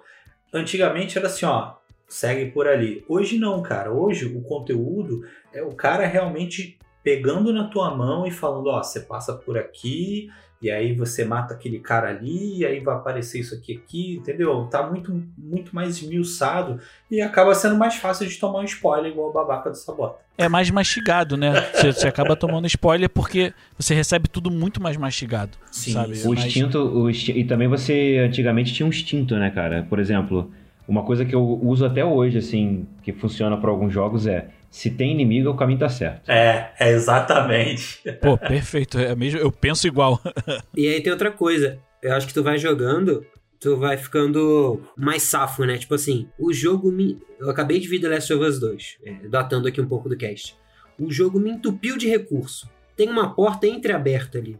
[0.52, 3.02] Antigamente era assim, ó, segue por ali.
[3.08, 3.90] Hoje não, cara.
[3.90, 9.00] Hoje o conteúdo é o cara realmente pegando na tua mão e falando, ó, você
[9.00, 10.30] passa por aqui,
[10.62, 14.66] e aí você mata aquele cara ali, e aí vai aparecer isso aqui aqui, entendeu?
[14.70, 16.78] Tá muito, muito mais esmiuçado
[17.10, 20.18] e acaba sendo mais fácil de tomar um spoiler igual o babaca do Sabota.
[20.36, 21.52] É mais mastigado, né?
[21.72, 25.56] Você, você acaba tomando spoiler porque você recebe tudo muito mais mastigado.
[25.70, 26.20] Sim, sabe?
[26.24, 26.44] o mais...
[26.44, 27.38] instinto, o instinto.
[27.38, 29.86] E também você antigamente tinha um instinto, né, cara?
[29.88, 30.50] Por exemplo,
[30.86, 34.90] uma coisa que eu uso até hoje, assim, que funciona para alguns jogos é se
[34.90, 36.30] tem inimigo, o caminho tá certo.
[36.30, 38.00] É, é exatamente.
[38.20, 38.98] Pô, perfeito.
[38.98, 40.20] É mesmo, eu penso igual.
[40.76, 41.78] e aí tem outra coisa.
[42.00, 43.26] Eu acho que tu vai jogando,
[43.58, 45.76] tu vai ficando mais safo, né?
[45.76, 47.18] Tipo assim, o jogo me.
[47.38, 50.16] Eu acabei de ver The Last of Us 2, é, datando aqui um pouco do
[50.16, 50.56] cast.
[50.98, 52.70] O jogo me entupiu de recurso.
[52.96, 54.58] Tem uma porta entreaberta ali.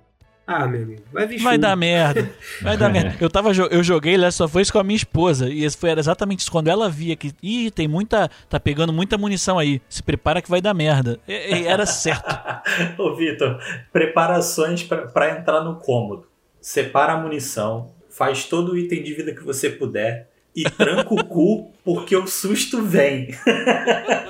[0.52, 2.28] Ah, meu amigo, vai vir Vai dar merda.
[2.60, 3.14] Vai dar merda.
[3.20, 5.48] Eu, tava, eu joguei Last of Us com a minha esposa.
[5.48, 6.50] E esse foi exatamente isso.
[6.50, 7.32] Quando ela via que.
[7.40, 8.28] Ih, tem muita.
[8.48, 9.80] Tá pegando muita munição aí.
[9.88, 11.20] Se prepara que vai dar merda.
[11.28, 12.36] E, e era certo.
[12.98, 13.60] Ô, Vitor,
[13.92, 16.26] preparações para entrar no cômodo.
[16.60, 17.92] Separa a munição.
[18.08, 22.26] Faz todo o item de vida que você puder e tranca o cu porque o
[22.26, 23.28] susto vem.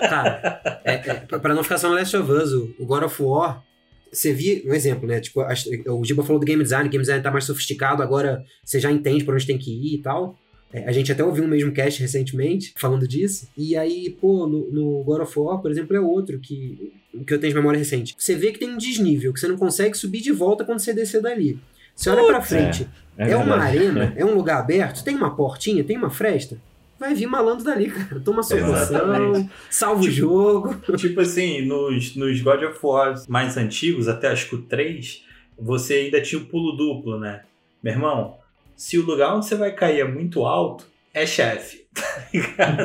[0.00, 3.64] Cara, é, é, pra não ficar só no Last of Us, o God of War,
[4.12, 5.20] você via, um exemplo, né?
[5.20, 5.54] Tipo, a,
[5.88, 8.90] o Giba falou do game design, o game design tá mais sofisticado, agora você já
[8.90, 10.38] entende por onde tem que ir e tal.
[10.72, 13.48] É, a gente até ouviu um mesmo cast recentemente falando disso.
[13.56, 16.92] E aí, pô, no, no God of War, por exemplo, é outro que,
[17.26, 18.14] que eu tenho de memória recente.
[18.16, 20.92] Você vê que tem um desnível, que você não consegue subir de volta quando você
[20.92, 21.58] descer dali.
[21.94, 25.82] Você olha pra frente, é, é, uma arena, é um lugar aberto, tem uma portinha,
[25.82, 26.56] tem uma fresta.
[27.00, 28.20] Vai vir malandro dali, cara.
[28.20, 30.96] Toma solução, salva tipo, o jogo.
[30.98, 35.24] Tipo assim, nos, nos God of War mais antigos, até acho que o 3,
[35.58, 37.40] você ainda tinha o pulo duplo, né?
[37.82, 38.36] Meu irmão,
[38.76, 41.86] se o lugar onde você vai cair é muito alto, é chefe.
[42.56, 42.76] Tá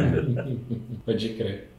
[1.06, 1.70] Pode crer.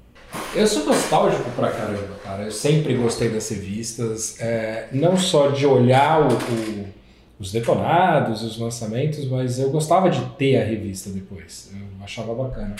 [0.54, 2.44] Eu sou nostálgico pra caramba, cara.
[2.44, 4.38] Eu sempre gostei das revistas.
[4.40, 6.88] É, não só de olhar o, o,
[7.38, 11.70] os detonados, os lançamentos, mas eu gostava de ter a revista depois.
[11.72, 12.74] Eu achava bacana.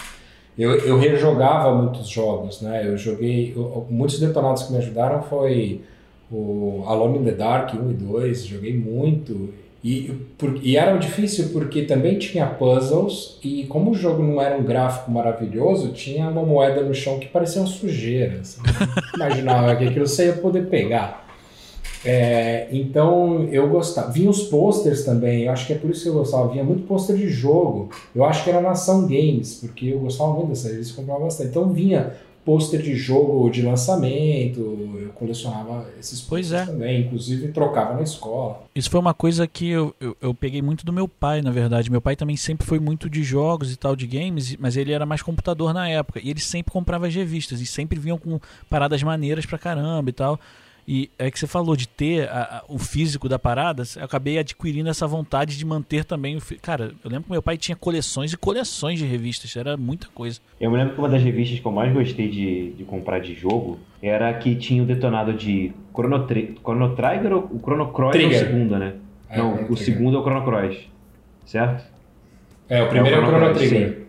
[0.59, 2.87] Eu, eu rejogava muitos jogos, né?
[2.87, 3.53] Eu joguei.
[3.55, 5.83] Eu, muitos detonados que me ajudaram foi
[6.31, 9.53] o Alone in the Dark 1 e 2, joguei muito.
[9.85, 14.57] E, por, e era difícil porque também tinha puzzles e como o jogo não era
[14.57, 18.43] um gráfico maravilhoso, tinha uma moeda no chão que parecia uma sujeira.
[18.43, 18.59] Você
[19.15, 21.26] imaginava que aquilo você ia poder pegar.
[22.07, 24.13] É, então eu gostava.
[24.13, 26.49] Vinha os posters também, eu acho que é por isso que eu gostava.
[26.49, 27.91] Vinha muito pôster de jogo.
[28.15, 31.51] Eu acho que era Nação Games, porque eu gostava muito dessa revista, comprava bastante.
[31.51, 32.15] Então vinha
[32.47, 36.65] pôster de jogo de lançamento, eu colecionava esses pois é.
[36.65, 38.63] também, inclusive trocava na escola.
[38.73, 41.91] Isso foi uma coisa que eu, eu, eu, peguei muito do meu pai, na verdade.
[41.91, 45.05] Meu pai também sempre foi muito de jogos e tal, de games, mas ele era
[45.05, 46.21] mais computador na época.
[46.23, 48.39] E ele sempre comprava as revistas e sempre vinham com
[48.71, 50.39] paradas maneiras pra caramba e tal.
[50.89, 54.39] E é que você falou de ter a, a, o físico da parada, eu acabei
[54.39, 56.43] adquirindo essa vontade de manter também o.
[56.63, 60.41] Cara, eu lembro que meu pai tinha coleções e coleções de revistas, era muita coisa.
[60.61, 63.35] Eu me lembro que uma das revistas que eu mais gostei de, de comprar de
[63.35, 66.25] jogo era que tinha o detonado de Chrono,
[66.63, 68.95] Chrono Trigger ou o Chrono Cross é o segundo, né?
[69.29, 70.77] É, Não, o, o segundo é o Chrono Cross,
[71.45, 71.85] certo?
[72.69, 73.89] É, o primeiro é o Chrono, é o Chrono Trigger.
[73.91, 74.07] Sim.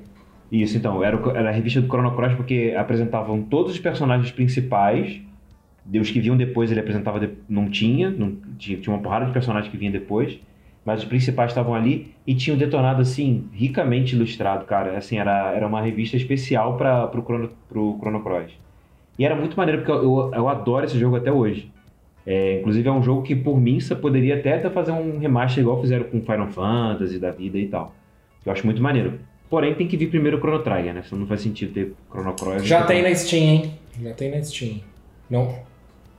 [0.51, 5.19] Isso, então, era, era a revista do Chrono Cross porque apresentavam todos os personagens principais
[5.93, 7.29] os que vinham depois ele apresentava, de...
[7.47, 10.39] não tinha, não tinha, uma porrada de personagens que vinha depois,
[10.83, 14.97] mas os principais estavam ali e tinham detonado assim, ricamente ilustrado, cara.
[14.97, 18.51] Assim, era, era uma revista especial para pro Chrono, pro Chrono Cross.
[19.17, 21.71] E era muito maneiro, porque eu, eu adoro esse jogo até hoje.
[22.25, 25.79] É, inclusive é um jogo que, por mim, você poderia até fazer um remaster igual
[25.81, 27.95] fizeram com Final Fantasy da vida e tal.
[28.45, 29.19] Eu acho muito maneiro.
[29.49, 31.03] Porém, tem que vir primeiro o Chrono Trigger, né?
[31.03, 32.65] Senão não faz sentido ter Chrono Cross.
[32.65, 33.73] Já tem na Steam, hein?
[34.01, 34.81] Já tem na Steam.
[35.29, 35.55] Não,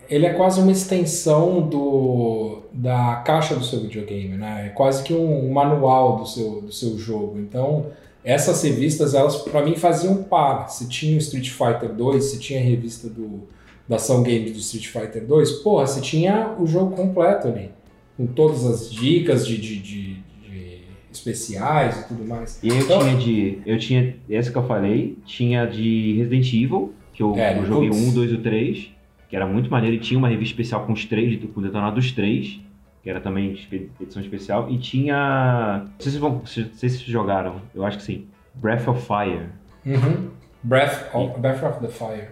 [0.08, 4.66] ele é quase uma extensão do, da caixa do seu videogame, né?
[4.66, 7.38] É quase que um manual do seu, do seu jogo.
[7.38, 7.86] Então,
[8.24, 10.70] essas revistas, elas para mim faziam par.
[10.70, 13.42] Se tinha o Street Fighter 2, se tinha a revista do,
[13.86, 17.70] da Ação Games do Street Fighter 2, porra, você tinha o jogo completo ali.
[18.16, 22.58] Com todas as dicas de, de, de, de especiais e tudo mais.
[22.62, 23.58] E eu então, tinha de.
[23.66, 24.16] Eu tinha.
[24.28, 28.32] Essa que eu falei, tinha de Resident Evil, que eu, é, eu joguei um, dois
[28.32, 28.97] e três
[29.28, 31.96] que era muito maneiro, e tinha uma revista especial com os três, com o detonado
[31.96, 32.60] dos três,
[33.02, 33.58] que era também
[34.00, 35.82] edição especial, e tinha.
[35.84, 38.26] Não sei se vocês, se vocês jogaram, eu acho que sim.
[38.54, 39.46] Breath of Fire.
[39.86, 40.30] Uhum.
[40.62, 42.28] Breath, of, Breath of the Fire.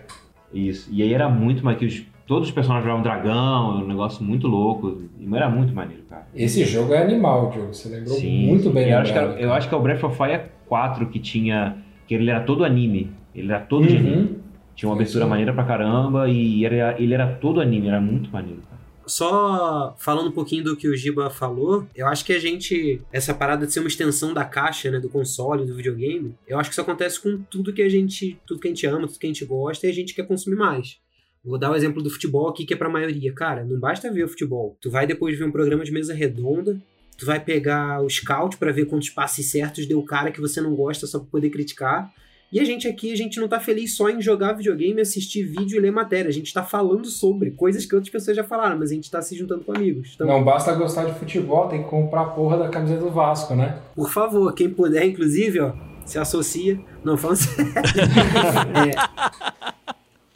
[0.53, 0.89] Isso.
[0.91, 2.05] E aí era muito maneiro.
[2.27, 5.03] Todos os personagens eram um dragão, um negócio muito louco.
[5.19, 6.27] E era muito maneiro, cara.
[6.35, 7.73] Esse jogo é animal, Diogo.
[7.73, 8.91] Você lembrou sim, muito bem.
[8.91, 11.77] Eu acho, que, eu acho que é o Breath of Fire 4 que tinha.
[12.07, 13.13] Que ele era todo anime.
[13.35, 13.89] Ele era todo uhum.
[13.89, 14.39] de anime.
[14.77, 18.61] Tinha uma abertura maneira pra caramba e era, ele era todo anime, era muito maneiro,
[18.61, 18.77] cara.
[19.07, 23.33] Só falando um pouquinho do que o Giba falou, eu acho que a gente, essa
[23.33, 26.75] parada de ser uma extensão da caixa, né, do console, do videogame, eu acho que
[26.75, 29.31] isso acontece com tudo que a gente, tudo que a gente ama, tudo que a
[29.31, 30.99] gente gosta e a gente quer consumir mais.
[31.45, 33.33] Vou dar o exemplo do futebol aqui, que é pra maioria.
[33.33, 34.77] Cara, não basta ver o futebol.
[34.81, 36.77] Tu vai depois ver um programa de mesa redonda,
[37.17, 40.61] tu vai pegar o scout para ver quantos passes certos deu o cara que você
[40.61, 42.13] não gosta só pra poder criticar.
[42.53, 45.77] E a gente aqui, a gente não tá feliz só em jogar videogame, assistir vídeo
[45.77, 46.29] e ler matéria.
[46.29, 49.21] A gente tá falando sobre coisas que outras pessoas já falaram, mas a gente tá
[49.21, 50.13] se juntando com amigos.
[50.15, 53.55] Então, não basta gostar de futebol, tem que comprar a porra da camisa do Vasco,
[53.55, 53.81] né?
[53.95, 55.73] Por favor, quem puder, inclusive, ó,
[56.05, 56.79] se associa.
[57.05, 57.73] Não, falando sério.
[57.75, 59.67] é.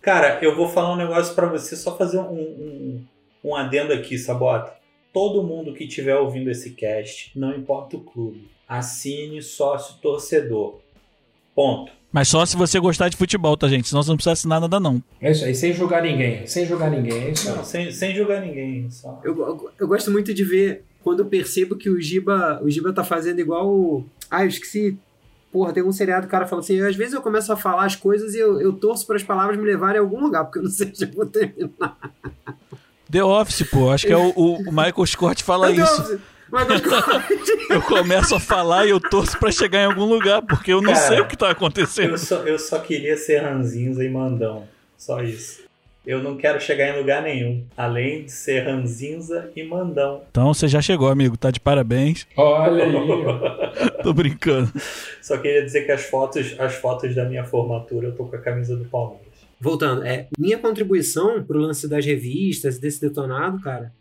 [0.02, 3.04] Cara, eu vou falar um negócio para você, só fazer um, um,
[3.44, 4.72] um adendo aqui, Sabota.
[5.12, 10.80] Todo mundo que estiver ouvindo esse cast, não importa o clube, assine sócio torcedor.
[11.60, 11.92] Ponto.
[12.10, 13.86] Mas só se você gostar de futebol, tá, gente?
[13.86, 15.02] Senão você não precisa assinar nada, não.
[15.20, 16.46] É isso aí, sem julgar ninguém.
[16.46, 17.24] Sem julgar ninguém.
[17.24, 18.90] É isso não, sem, sem julgar ninguém.
[18.90, 19.20] Só.
[19.22, 22.94] Eu, eu, eu, gosto muito de ver quando eu percebo que o Giba, o Giba
[22.94, 23.68] tá fazendo igual.
[23.68, 24.06] O...
[24.30, 24.96] Ah, eu esqueci.
[25.52, 27.84] Porra, tem um seriado que o cara fala assim: às vezes eu começo a falar
[27.84, 30.60] as coisas e eu, eu torço para as palavras me levarem a algum lugar, porque
[30.60, 31.98] eu não sei se eu vou terminar.
[33.10, 33.90] The Office, pô.
[33.90, 36.18] Acho que é o, o Michael Scott fala isso.
[36.50, 36.76] Mas não
[37.70, 40.92] Eu começo a falar e eu torço pra chegar em algum lugar, porque eu não
[40.92, 42.10] Cara, sei o que tá acontecendo.
[42.10, 44.66] Eu só, eu só queria ser ranzinza e mandão.
[44.96, 45.60] Só isso.
[46.06, 47.64] Eu não quero chegar em lugar nenhum.
[47.76, 50.22] Além de ser ranzinza e mandão.
[50.30, 51.36] Então você já chegou, amigo.
[51.36, 52.26] Tá de parabéns.
[52.36, 54.00] Olha aí, ó.
[54.02, 54.72] Tô brincando.
[55.20, 58.40] Só queria dizer que as fotos, as fotos da minha formatura eu tô com a
[58.40, 59.28] camisa do Palmeiras.
[59.60, 63.92] Voltando, é, minha contribuição pro lance das revistas, desse detonado, cara,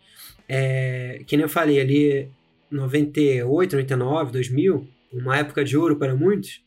[0.48, 2.30] é, que nem eu falei ali,
[2.72, 6.62] 98, 99, 2000, uma época de ouro para muitos,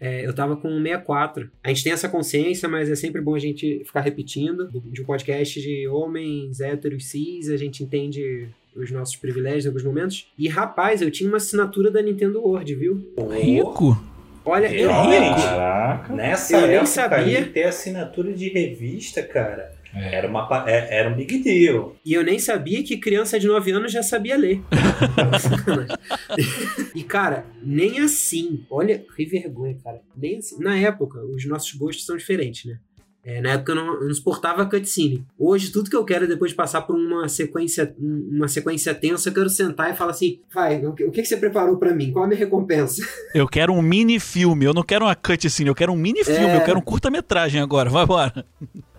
[0.00, 1.50] é, eu tava com um 64.
[1.62, 4.68] A gente tem essa consciência, mas é sempre bom a gente ficar repetindo.
[4.92, 9.84] De um podcast de homens héteros cis, a gente entende os nossos privilégios em alguns
[9.84, 10.30] momentos.
[10.36, 13.14] E rapaz, eu tinha uma assinatura da Nintendo World, viu?
[13.40, 13.98] Rico.
[14.44, 15.40] Olha, eu Realmente.
[15.40, 16.12] Caraca.
[16.12, 17.46] Nessa Eu nem sabia.
[17.46, 20.16] ter assinatura de revista, cara, É.
[20.16, 21.96] era, uma, é- era um big deal.
[22.04, 24.60] E eu nem sabia que criança de 9 anos já sabia ler.
[26.94, 28.64] e, cara, nem assim.
[28.70, 30.00] Olha, que vergonha, cara.
[30.16, 30.62] Nem assim.
[30.62, 32.78] Na época, os nossos gostos são diferentes, né?
[33.26, 35.24] É, na época eu não, eu não suportava cutscene.
[35.38, 38.94] Hoje, tudo que eu quero é depois de passar por uma sequência, um- uma sequência
[38.94, 41.94] tensa, eu quero sentar e falar assim: vai, o que, o que você preparou pra
[41.94, 42.12] mim?
[42.12, 43.02] Qual a minha recompensa?
[43.34, 44.66] Eu quero um mini filme.
[44.66, 46.50] Eu não quero uma cutscene, eu quero um mini filme.
[46.50, 46.56] É.
[46.56, 47.88] Eu quero um curta-metragem agora.
[47.88, 48.44] Vai embora.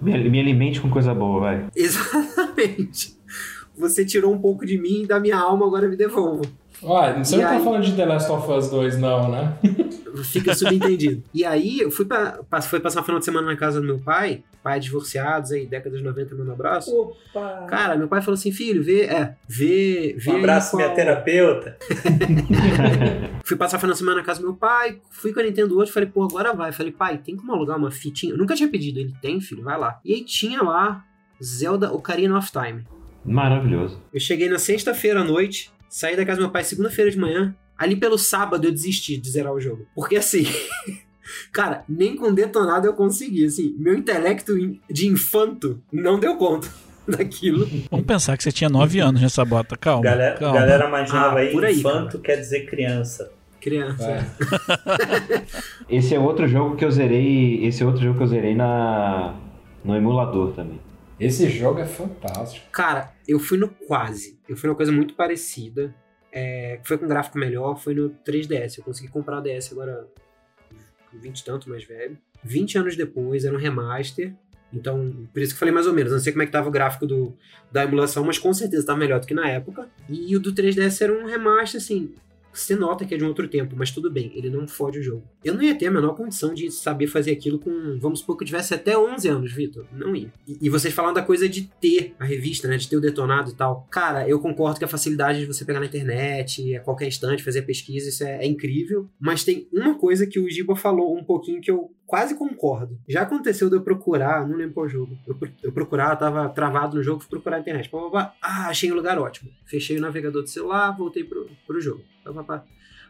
[0.05, 1.67] Me, me alimente com coisa boa, vai.
[1.75, 3.17] Exatamente.
[3.77, 6.43] Você tirou um pouco de mim e da minha alma, agora me devolva.
[6.83, 7.63] Ó, você E não tá aí?
[7.63, 9.57] falando de The Last of Us 2, não, né?
[10.23, 11.21] Fica subentendido.
[11.33, 13.99] e aí, eu fui, pra, fui passar um final de semana na casa do meu
[13.99, 16.89] pai, pai divorciados aí, década de 90, manda abraço.
[16.95, 17.65] Opa!
[17.67, 21.77] Cara, meu pai falou assim, filho, vê, é, vê, vê um abraço, qual- minha terapeuta.
[23.43, 25.77] Fui passar o final de semana na casa do meu pai, fui com a Nintendo
[25.77, 26.71] hoje, falei, pô, agora vai.
[26.71, 28.33] Falei, pai, tem como alugar uma fitinha?
[28.33, 29.99] Eu nunca tinha pedido, ele tem, filho, vai lá.
[30.03, 31.03] E aí tinha lá
[31.43, 32.83] Zelda Ocarina of Time.
[33.23, 34.01] Maravilhoso.
[34.13, 37.55] Eu cheguei na sexta-feira à noite, saí da casa do meu pai segunda-feira de manhã.
[37.77, 39.85] Ali pelo sábado eu desisti de zerar o jogo.
[39.95, 40.45] Porque assim.
[41.51, 43.45] Cara, nem com detonado eu consegui.
[43.45, 46.67] Assim, meu intelecto in- de infanto não deu conta
[47.07, 47.65] daquilo.
[47.89, 49.75] Vamos pensar que você tinha 9 anos nessa bota.
[49.77, 50.03] Calma.
[50.03, 50.59] Galera, calma.
[50.59, 53.31] galera mais Ah, nova aí, por aí, infanto quer dizer criança.
[53.61, 54.05] Criança.
[54.11, 55.45] É.
[55.89, 57.65] Esse é outro jogo que eu zerei.
[57.65, 59.33] Esse é outro jogo que eu zerei na
[59.83, 60.79] no emulador também.
[61.19, 62.69] Esse jogo é fantástico.
[62.71, 64.39] Cara, eu fui no quase.
[64.47, 65.93] Eu fui numa coisa muito parecida.
[66.31, 68.77] É, foi com gráfico melhor, foi no 3DS.
[68.77, 70.07] Eu consegui comprar o DS agora
[71.09, 72.17] com 20 e tanto mais velho.
[72.43, 74.33] 20 anos depois, era um remaster.
[74.73, 76.11] Então, por isso que eu falei mais ou menos.
[76.11, 77.33] Não sei como é que tava o gráfico do,
[77.71, 79.89] da emulação, mas com certeza tava melhor do que na época.
[80.09, 82.13] E o do 3DS era um remaster, assim.
[82.55, 85.03] Você nota que é de um outro tempo, mas tudo bem, ele não fode o
[85.03, 85.23] jogo.
[85.43, 87.99] Eu não ia ter a menor condição de saber fazer aquilo com.
[87.99, 89.85] Vamos supor que eu tivesse até 11 anos, Vitor.
[89.91, 90.31] Não ia.
[90.47, 92.77] E, e vocês falando da coisa de ter a revista, né?
[92.77, 93.87] De ter o detonado e tal.
[93.91, 97.63] Cara, eu concordo que a facilidade de você pegar na internet, a qualquer instante, fazer
[97.63, 99.09] pesquisa, isso é, é incrível.
[99.19, 102.97] Mas tem uma coisa que o Giba falou um pouquinho que eu quase concordo.
[103.07, 105.17] Já aconteceu de eu procurar, não lembro qual jogo.
[105.27, 107.89] Eu, eu procurar, tava travado no jogo, fui procurar na internet.
[107.89, 108.35] Pá, pá, pá.
[108.41, 109.51] Ah, achei um lugar ótimo.
[109.65, 112.03] Fechei o navegador do celular, voltei pro, pro jogo.
[112.47, 112.63] Pá.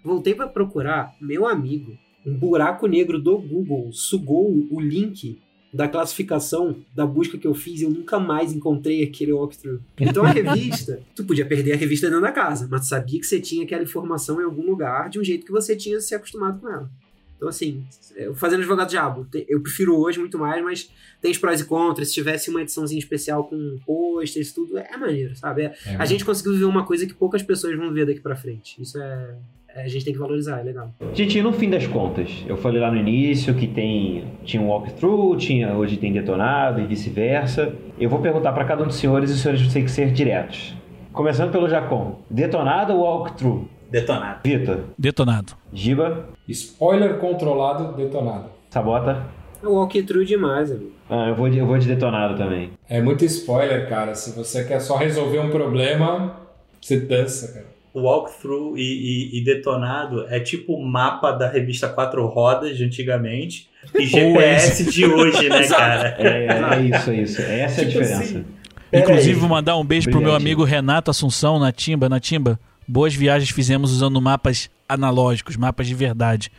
[0.04, 5.42] Voltei pra procurar, meu amigo, um buraco negro do Google sugou o link
[5.74, 9.82] da classificação da busca que eu fiz e eu nunca mais encontrei aquele walkthrough.
[10.00, 13.26] Então a revista, tu podia perder a revista dentro da casa, mas tu sabia que
[13.26, 16.62] você tinha aquela informação em algum lugar de um jeito que você tinha se acostumado
[16.62, 16.90] com ela.
[17.36, 17.84] Então, assim,
[18.36, 20.89] fazendo advogado diabo, eu prefiro hoje muito mais, mas
[21.21, 22.08] tem os prós e contras.
[22.08, 25.63] Se tivesse uma ediçãozinha especial com posters, tudo, é maneiro, sabe?
[25.63, 28.36] É- É, a gente conseguiu viver uma coisa que poucas pessoas vão ver daqui pra
[28.36, 28.82] frente.
[28.82, 29.36] Isso é.
[29.76, 30.93] é, A gente tem que valorizar, é legal.
[31.13, 35.36] Gente, no fim das contas, eu falei lá no início que tem tinha um walkthrough,
[35.36, 37.76] tinha hoje tem detonado e vice-versa.
[38.00, 40.74] Eu vou perguntar para cada um dos senhores e os senhores têm que ser diretos.
[41.12, 42.21] Começando pelo Jacon.
[42.30, 43.67] Detonado ou walkthrough?
[44.00, 44.40] Detonado.
[44.44, 45.54] Vitor, Detonado.
[45.72, 48.50] Giba, Spoiler controlado, detonado.
[48.70, 49.24] Sabota.
[49.64, 50.92] É walkthrough demais, amigo.
[51.10, 52.72] Ah, eu vou de, eu vou de detonado também.
[52.90, 54.14] É muito spoiler, cara.
[54.14, 56.36] Se você quer só resolver um problema,
[56.82, 57.66] você dança, cara.
[57.96, 63.70] Walkthrough e, e- e detonado é tipo o mapa da revista Quatro Rodas de antigamente
[63.98, 66.18] e GPS de hoje, né, cara?
[66.20, 67.42] É, é isso, é isso.
[67.42, 68.20] Essa é a Tipo diferença.
[68.22, 68.46] assim,
[68.94, 69.40] Inclusive, aí.
[69.40, 70.44] vou mandar um beijo pro meu Brilhante.
[70.44, 72.10] amigo Renato Assunção na Timba.
[72.10, 76.51] Na Timba, boas viagens fizemos usando mapas analógicos, mapas de verdade.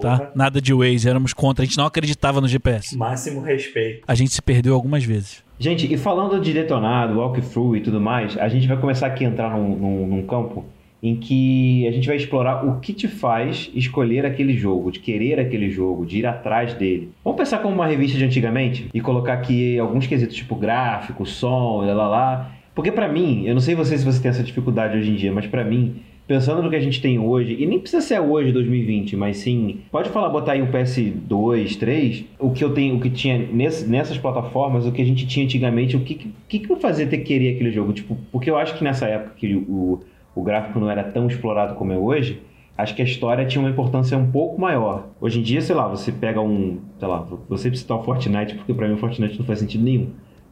[0.00, 0.32] Tá?
[0.34, 1.62] Nada de Waze, éramos contra.
[1.62, 2.96] A gente não acreditava no GPS.
[2.96, 4.02] Máximo respeito.
[4.06, 5.44] A gente se perdeu algumas vezes.
[5.58, 9.28] Gente, e falando de detonado, walkthrough e tudo mais, a gente vai começar aqui a
[9.28, 10.64] entrar num, num- num campo
[11.02, 15.38] em que a gente vai explorar o que te faz escolher aquele jogo, de querer
[15.38, 17.12] aquele jogo, de ir atrás dele.
[17.22, 21.82] Vamos pensar como uma revista de antigamente e colocar aqui alguns quesitos tipo gráfico, som,
[21.86, 22.52] lá lá lá.
[22.76, 25.32] Porque pra mim, eu não sei você se você tem essa dificuldade hoje em dia,
[25.32, 25.96] mas pra mim,
[26.28, 29.78] pensando no que a gente tem hoje, e nem precisa ser hoje, 2020, mas sim,
[29.90, 34.18] pode falar, botar aí um PS2, 3, o que eu tenho, o que tinha nessas
[34.18, 37.54] plataformas, o que a gente tinha antigamente, o que que, que fazia ter que querer
[37.54, 37.94] aquele jogo?
[37.94, 40.00] Tipo, porque eu acho que nessa época que o,
[40.34, 42.42] o gráfico não era tão explorado como é hoje,
[42.76, 45.08] acho que a história tinha uma importância um pouco maior.
[45.18, 48.54] Hoje em dia, sei lá, você pega um, sei lá, você precisa citar o Fortnite,
[48.54, 50.08] porque para mim o Fortnite não faz sentido nenhum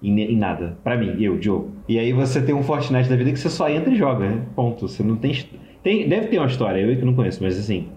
[0.08, 0.76] em, em nada.
[0.84, 1.66] Para mim, eu, Joe.
[1.88, 4.42] E aí você tem um Fortnite da vida que você só entra e joga, né?
[4.54, 4.88] Ponto.
[4.88, 5.44] Você não tem,
[5.82, 6.08] tem.
[6.08, 7.88] Deve ter uma história, eu que não conheço, mas assim.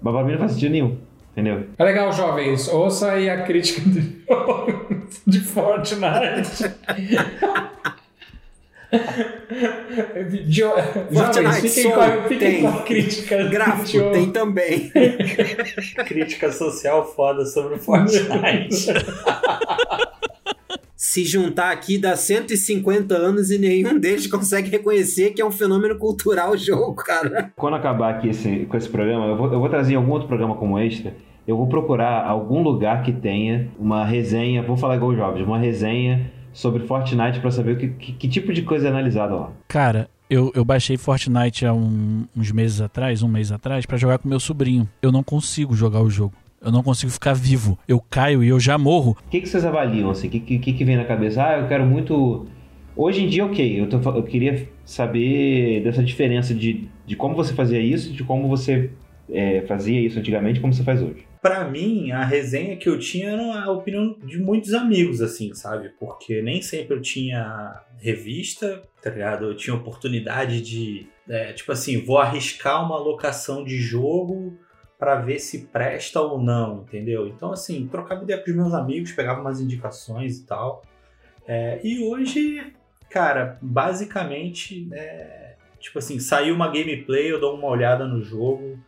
[0.00, 0.96] Mas pra mim não faz sentido nenhum.
[1.32, 1.64] Entendeu?
[1.78, 2.68] É legal, jovens.
[2.68, 4.00] Ouça aí a crítica de,
[5.26, 6.74] de Fortnite.
[10.46, 10.70] Jo...
[11.10, 12.62] Jovens, fiquem, com a, fiquem tem.
[12.62, 13.44] com a crítica.
[13.48, 14.90] Gráfico tem também.
[16.06, 18.86] Crítica social foda sobre o Fortnite.
[20.96, 25.96] Se juntar aqui dá 150 anos e nenhum deles consegue reconhecer que é um fenômeno
[25.98, 27.52] cultural o jogo, cara.
[27.54, 30.26] Quando acabar aqui esse, com esse programa, eu vou, eu vou trazer em algum outro
[30.28, 31.14] programa como extra.
[31.46, 35.58] Eu vou procurar algum lugar que tenha uma resenha, vou falar igual os jovens, uma
[35.58, 39.52] resenha sobre Fortnite pra saber o que, que, que tipo de coisa é analisada lá.
[39.68, 44.18] Cara, eu, eu baixei Fortnite há um- uns meses atrás, um mês atrás, pra jogar
[44.18, 44.88] com meu sobrinho.
[45.02, 46.32] Eu não consigo jogar o jogo.
[46.60, 47.78] Eu não consigo ficar vivo.
[47.86, 49.16] Eu caio e eu já morro.
[49.26, 50.28] O que, que vocês avaliam, assim?
[50.28, 51.44] O que, que, que vem na cabeça?
[51.44, 52.46] Ah, eu quero muito...
[52.96, 57.52] Hoje em dia, ok, eu, tô eu queria saber dessa diferença de, de como você
[57.52, 58.90] fazia isso, de como você
[59.30, 61.26] é, fazia isso antigamente e como você faz hoje.
[61.42, 65.90] Pra mim, a resenha que eu tinha era a opinião de muitos amigos, assim, sabe?
[66.00, 69.44] Porque nem sempre eu tinha revista, tá ligado?
[69.44, 74.58] Eu tinha oportunidade de, é, tipo assim, vou arriscar uma locação de jogo
[74.98, 77.26] pra ver se presta ou não, entendeu?
[77.26, 80.82] Então, assim, trocava ideia com os meus amigos, pegava umas indicações e tal.
[81.46, 82.72] É, e hoje,
[83.10, 88.78] cara, basicamente, é, tipo assim, saiu uma gameplay, eu dou uma olhada no jogo,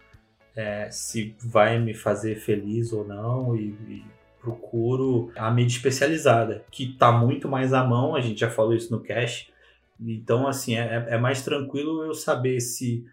[0.56, 4.04] é, se vai me fazer feliz ou não e, e
[4.40, 8.90] procuro a mídia especializada, que tá muito mais à mão, a gente já falou isso
[8.90, 9.52] no cast.
[10.00, 13.04] Então, assim, é, é mais tranquilo eu saber se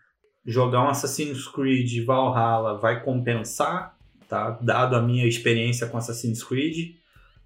[0.46, 3.98] jogar um Assassin's Creed Valhalla vai compensar,
[4.30, 4.52] tá?
[4.62, 6.96] Dado a minha experiência com Assassin's Creed,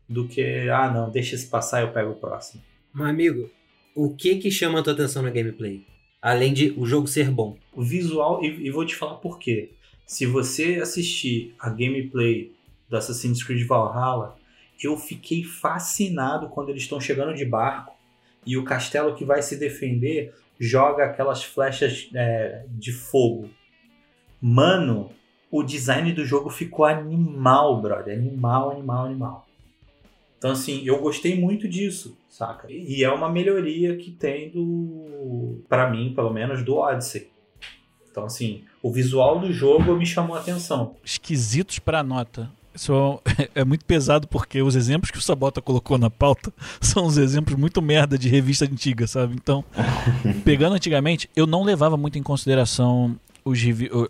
[0.08, 2.62] do que, ah, não, deixa esse passar e eu pego o próximo.
[2.92, 3.50] Mas, amigo,
[3.96, 5.86] o que que chama a tua atenção na gameplay?
[6.22, 7.58] Além de o jogo ser bom.
[7.74, 9.72] o visual, e, e vou te falar por quê.
[10.06, 12.52] Se você assistir a gameplay
[12.90, 14.36] do Assassin's Creed Valhalla,
[14.82, 17.94] eu fiquei fascinado quando eles estão chegando de barco
[18.46, 23.50] e o castelo que vai se defender joga aquelas flechas é, de fogo.
[24.42, 25.12] Mano,
[25.50, 28.18] o design do jogo ficou animal, brother.
[28.18, 29.48] Animal, animal, animal.
[30.38, 32.68] Então, assim, eu gostei muito disso, saca?
[32.70, 35.62] E é uma melhoria que tem do.
[35.68, 37.30] Pra mim, pelo menos, do Odyssey.
[38.10, 40.96] Então, assim, o visual do jogo me chamou a atenção.
[41.04, 42.50] Esquisitos pra nota.
[42.74, 43.22] Isso
[43.56, 47.58] é muito pesado porque os exemplos que o Sabota colocou na pauta são os exemplos
[47.58, 49.36] muito merda de revista antiga, sabe?
[49.36, 49.64] Então,
[50.46, 53.18] pegando antigamente, eu não levava muito em consideração
[53.50, 53.60] os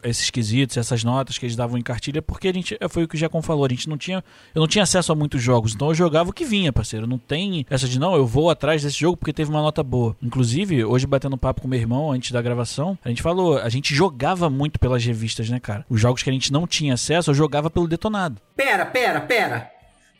[0.03, 3.15] esses quesitos, essas notas que eles davam em cartilha, porque a gente, foi o que
[3.15, 4.23] o Jacon falou, a gente não tinha,
[4.53, 7.07] eu não tinha acesso a muitos jogos, então eu jogava o que vinha, parceiro.
[7.07, 10.15] Não tem essa de não, eu vou atrás desse jogo porque teve uma nota boa.
[10.21, 13.93] Inclusive, hoje batendo papo com meu irmão antes da gravação, a gente falou, a gente
[13.93, 15.85] jogava muito pelas revistas, né, cara?
[15.89, 18.41] Os jogos que a gente não tinha acesso, eu jogava pelo detonado.
[18.55, 19.71] Pera, pera, pera.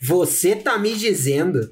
[0.02, 1.72] Você tá me dizendo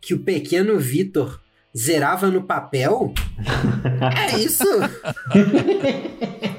[0.00, 1.40] que o pequeno Vitor
[1.76, 3.12] zerava no papel?
[4.32, 4.64] é isso?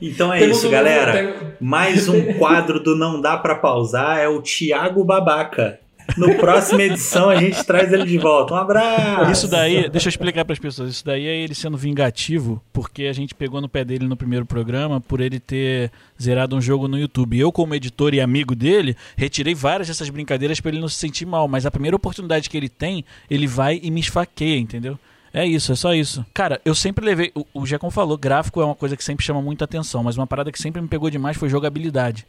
[0.00, 1.12] Então é Temos isso, um- galera.
[1.12, 5.80] tem- Mais um quadro do Não Dá Pra Pausar é o Thiago Babaca.
[6.16, 8.54] No próxima edição a gente traz ele de volta.
[8.54, 9.30] Um abraço!
[9.30, 10.90] Isso daí, deixa eu explicar para as pessoas.
[10.90, 14.46] Isso daí é ele sendo vingativo, porque a gente pegou no pé dele no primeiro
[14.46, 15.90] programa por ele ter
[16.20, 17.38] zerado um jogo no YouTube.
[17.38, 21.26] Eu, como editor e amigo dele, retirei várias dessas brincadeiras para ele não se sentir
[21.26, 21.46] mal.
[21.46, 24.98] Mas a primeira oportunidade que ele tem, ele vai e me esfaqueia, entendeu?
[25.32, 26.24] É isso, é só isso.
[26.32, 27.30] Cara, eu sempre levei.
[27.34, 30.26] O, o Jacon falou, gráfico é uma coisa que sempre chama muita atenção, mas uma
[30.26, 32.26] parada que sempre me pegou demais foi jogabilidade.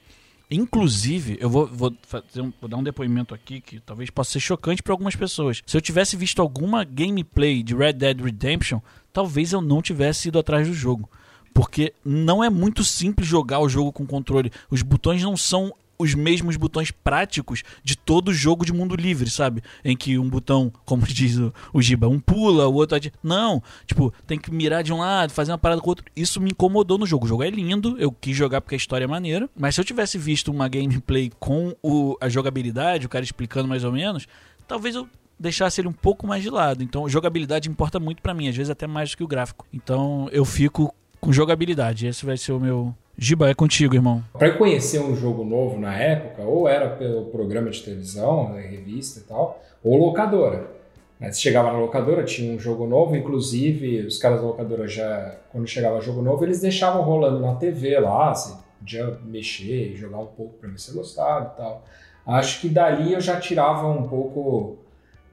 [0.52, 1.94] Inclusive, eu vou, vou
[2.38, 5.62] um- vou dar um depoimento aqui que talvez possa ser chocante para algumas pessoas.
[5.66, 8.80] Se eu tivesse visto alguma gameplay de Red Dead Redemption,
[9.14, 11.08] talvez eu não tivesse ido atrás do jogo.
[11.54, 14.52] Porque não é muito simples jogar o jogo com controle.
[14.72, 19.62] Os botões não são os mesmos botões práticos de todo jogo de mundo livre, sabe?
[19.84, 22.96] Em que um botão, como diz o, o Giba, um pula, o outro.
[22.96, 26.06] ati- Não, tipo, tem que mirar de um lado, fazer uma parada com o outro.
[26.16, 27.26] Isso me incomodou no jogo.
[27.26, 29.50] O jogo é lindo, eu quis jogar porque a história é maneira.
[29.60, 33.84] Mas se eu tivesse visto uma gameplay com o, a jogabilidade, o cara explicando mais
[33.84, 34.26] ou menos,
[34.66, 35.06] talvez eu
[35.38, 36.82] deixasse ele um pouco mais de lado.
[36.82, 39.66] Então, jogabilidade importa muito pra mim, às vezes até mais do que o gráfico.
[39.74, 42.08] Então, eu fico com jogabilidade.
[42.08, 42.96] Esse vai ser o meu.
[43.22, 44.24] Giba, é contigo, irmão.
[44.32, 49.20] Para conhecer um jogo novo na época, ou era pelo programa de televisão, né, revista
[49.20, 50.72] e tal, ou locadora.
[51.20, 55.36] Né, Você chegava na locadora, tinha um jogo novo, inclusive os caras da locadora já,
[55.52, 60.28] quando chegava jogo novo, eles deixavam rolando na TV lá, você podia mexer jogar um
[60.28, 61.84] pouco para ver se gostava e tal.
[62.26, 64.78] Acho que dali eu já tirava um pouco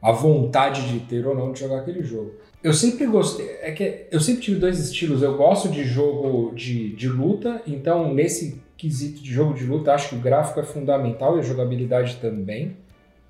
[0.03, 2.32] a vontade de ter ou não de jogar aquele jogo.
[2.67, 5.23] Eu sempre gostei, é que eu sempre tive dois estilos.
[5.23, 10.09] Eu gosto de jogo de, de luta, então nesse quesito de jogo de luta, acho
[10.09, 12.77] que o gráfico é fundamental e a jogabilidade também,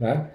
[0.00, 0.28] né?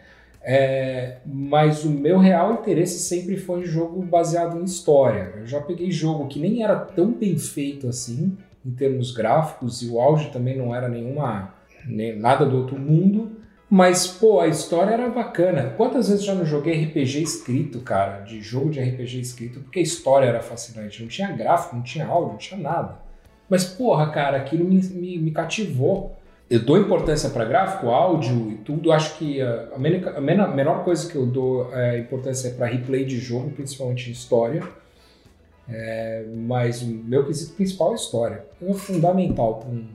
[0.43, 5.34] É, mas o meu real interesse sempre foi em jogo baseado em história.
[5.36, 9.88] Eu já peguei jogo que nem era tão bem feito assim, em termos gráficos, e
[9.88, 11.56] o auge também não era nenhuma
[11.88, 13.32] nem, nada do outro mundo,
[13.72, 15.74] mas pô, a história era bacana.
[15.78, 19.82] Quantas vezes já não joguei RPG escrito, cara, de jogo de RPG escrito, porque a
[19.82, 21.01] história era fascinante.
[21.01, 22.99] Não tinha gráfico, não tinha áudio, não tinha nada.
[23.49, 26.15] Mas porra, cara, aquilo me, me, me cativou
[26.51, 28.91] eu dou importância para gráfico, áudio e tudo.
[28.91, 32.49] Acho que a, a, men a, men a menor coisa que eu dou é, importância
[32.49, 34.61] é para replay de jogo, principalmente em história.
[35.69, 38.45] É, mas o meu quesito principal é história.
[38.61, 39.88] É fundamental para um,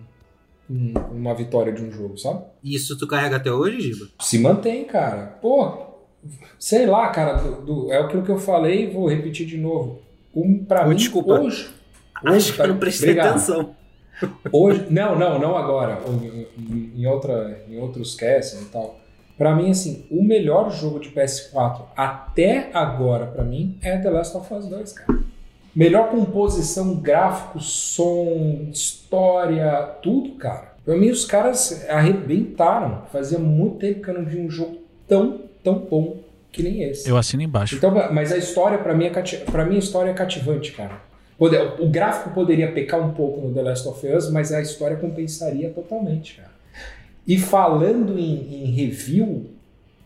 [0.70, 2.44] um, uma vitória de um jogo, sabe?
[2.62, 4.06] Isso tu carrega até hoje, Giba?
[4.20, 5.38] Se mantém, cara.
[5.40, 5.72] Pô,
[6.58, 7.34] sei lá, cara.
[7.34, 10.00] Do, do, é aquilo que eu falei vou repetir de novo.
[10.34, 11.40] Um, para mim, desculpa.
[11.40, 11.68] hoje.
[12.24, 13.30] Acho que eu não prestei Obrigado.
[13.36, 13.76] atenção.
[14.50, 15.98] Hoje, não, não, não agora.
[16.08, 18.98] Em, em, outra, em outros casts e tal.
[19.36, 24.34] Pra mim, assim, o melhor jogo de PS4 até agora, pra mim, é The Last
[24.36, 25.18] of Us 2, cara.
[25.76, 30.74] Melhor composição, gráfico, som, história, tudo, cara.
[30.82, 33.02] Pra mim, os caras arrebentaram.
[33.12, 36.16] Fazia muito tempo que eu não vi um jogo tão, tão bom
[36.50, 37.06] que nem esse.
[37.06, 37.74] Eu assino embaixo.
[37.74, 39.36] Então, mas a história, pra mim, é cati...
[39.36, 40.98] pra mim, a história é cativante, cara.
[41.38, 45.68] O gráfico poderia pecar um pouco no The Last of Us, mas a história compensaria
[45.68, 46.52] totalmente, cara.
[47.26, 49.50] E falando em, em, review,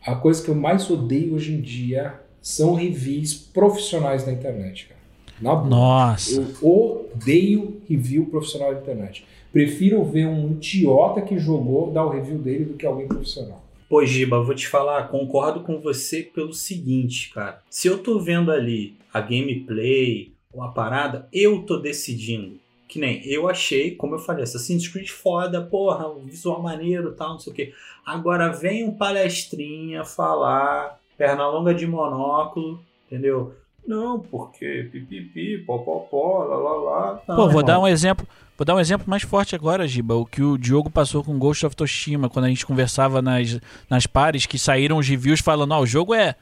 [0.05, 5.00] a coisa que eu mais odeio hoje em dia são reviews profissionais na internet, cara.
[5.41, 5.69] Na boa.
[5.69, 6.41] Nossa.
[6.63, 9.25] Eu odeio review profissional na internet.
[9.53, 13.65] Prefiro ver um idiota que jogou dar o review dele do que alguém profissional.
[13.89, 17.61] Pô, Giba, vou te falar, concordo com você pelo seguinte, cara.
[17.69, 22.61] Se eu tô vendo ali a gameplay, uma parada, eu tô decidindo.
[22.87, 27.31] Que nem eu achei, como eu falei, Assassin's Creed foda, porra, um visual maneiro tal,
[27.31, 27.73] não sei o quê.
[28.07, 33.55] Agora vem um palestrinha falar, perna longa de monóculo, entendeu?
[33.87, 37.21] Não, porque pipipi, popopó, lá lá lá.
[37.27, 37.63] Não, Pô, vou irmão.
[37.65, 38.27] dar um exemplo.
[38.57, 40.15] Vou dar um exemplo mais forte agora, Giba.
[40.15, 43.59] O que o Diogo passou com Ghost of Toshima, quando a gente conversava nas,
[43.89, 46.35] nas pares, que saíram os reviews falando, ó, o jogo é.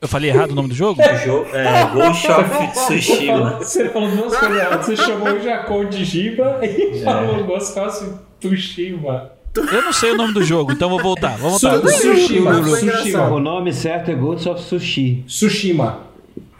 [0.00, 1.00] Eu falei errado o nome do jogo?
[1.02, 3.58] O jogo é Ghost of Tsushima.
[3.58, 4.86] Você falou duas coisas erradas.
[4.86, 9.32] Você chamou o Jacon de Giba e falou Ghost of Tsushima.
[9.56, 11.36] Eu não sei o nome do jogo, então vou voltar.
[11.38, 11.78] Vamos voltar.
[11.78, 12.12] Engraçado.
[12.12, 13.28] Tsushima.
[13.30, 15.24] O nome certo é Ghost of Sushi.
[15.26, 16.07] Tsushima.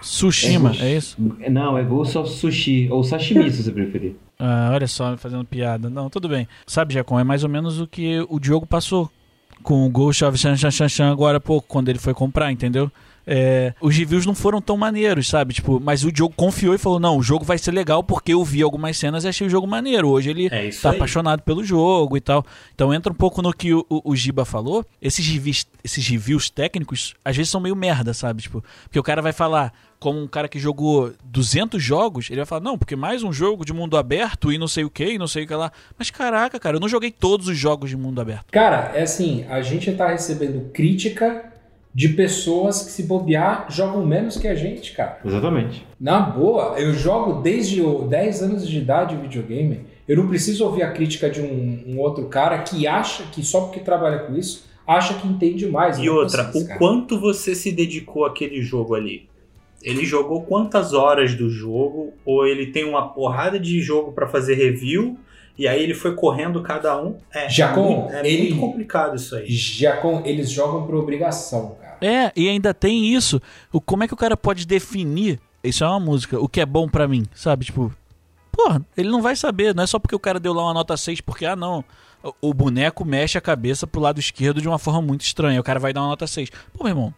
[0.00, 1.16] Tsushima, é isso?
[1.50, 2.88] Não, é Ghost of Sushi.
[2.90, 4.16] Ou sashimi, se você preferir.
[4.38, 5.90] Ah, olha só, fazendo piada.
[5.90, 6.46] Não, tudo bem.
[6.66, 9.10] Sabe, Jacon, é mais ou menos o que o Diogo passou
[9.62, 12.52] com o Ghost of Shan Shan Shan Shan agora há pouco, quando ele foi comprar,
[12.52, 12.90] entendeu?
[13.30, 15.52] É, os reviews não foram tão maneiros, sabe?
[15.52, 18.42] Tipo, mas o Diogo confiou e falou: não, o jogo vai ser legal porque eu
[18.42, 20.08] vi algumas cenas e achei o jogo maneiro.
[20.08, 20.96] Hoje ele É tá aí.
[20.96, 22.42] apaixonado pelo jogo e tal.
[22.74, 24.82] Então entra um pouco no que o, o, o Giba falou.
[25.02, 28.40] Esses reviews, esses reviews técnicos, às vezes são meio merda, sabe?
[28.42, 32.46] Tipo, porque o cara vai falar, como um cara que jogou 200 jogos, ele vai
[32.46, 35.18] falar, não, porque mais um jogo de mundo aberto e não sei o que, e
[35.18, 35.70] não sei o que lá.
[35.98, 38.46] Mas caraca, cara, eu não joguei todos os jogos de mundo aberto.
[38.50, 41.52] Cara, é assim, a gente tá recebendo crítica
[41.94, 45.18] de pessoas que se bobear jogam menos que a gente, cara.
[45.24, 45.84] Exatamente.
[46.00, 49.80] Na boa, eu jogo desde os 10 anos de idade videogame.
[50.06, 53.62] Eu não preciso ouvir a crítica de um, um outro cara que acha que só
[53.62, 55.98] porque trabalha com isso, acha que entende mais.
[55.98, 56.78] E não outra, o cara.
[56.78, 59.28] quanto você se dedicou àquele jogo ali?
[59.82, 62.12] Ele jogou quantas horas do jogo?
[62.24, 65.18] Ou ele tem uma porrada de jogo pra fazer review?
[65.58, 67.16] E aí ele foi correndo cada um?
[67.34, 69.46] É, Jacon, muito, é ele- muito complicado isso aí.
[69.50, 71.96] Já com, eles jogam por obrigação, cara.
[72.00, 73.40] É, e ainda tem isso.
[73.72, 75.40] O, como é que o cara pode definir?
[75.64, 77.64] Isso é uma música, o que é bom pra mim, sabe?
[77.64, 77.92] Tipo,
[78.52, 79.74] porra, ele não vai saber.
[79.74, 81.84] Não é só porque o cara deu lá uma nota 6, porque, ah, não.
[82.22, 85.60] O, o boneco mexe a cabeça pro lado esquerdo de uma forma muito estranha.
[85.60, 86.50] O cara vai dar uma nota 6.
[86.72, 87.14] Pô, meu irmão,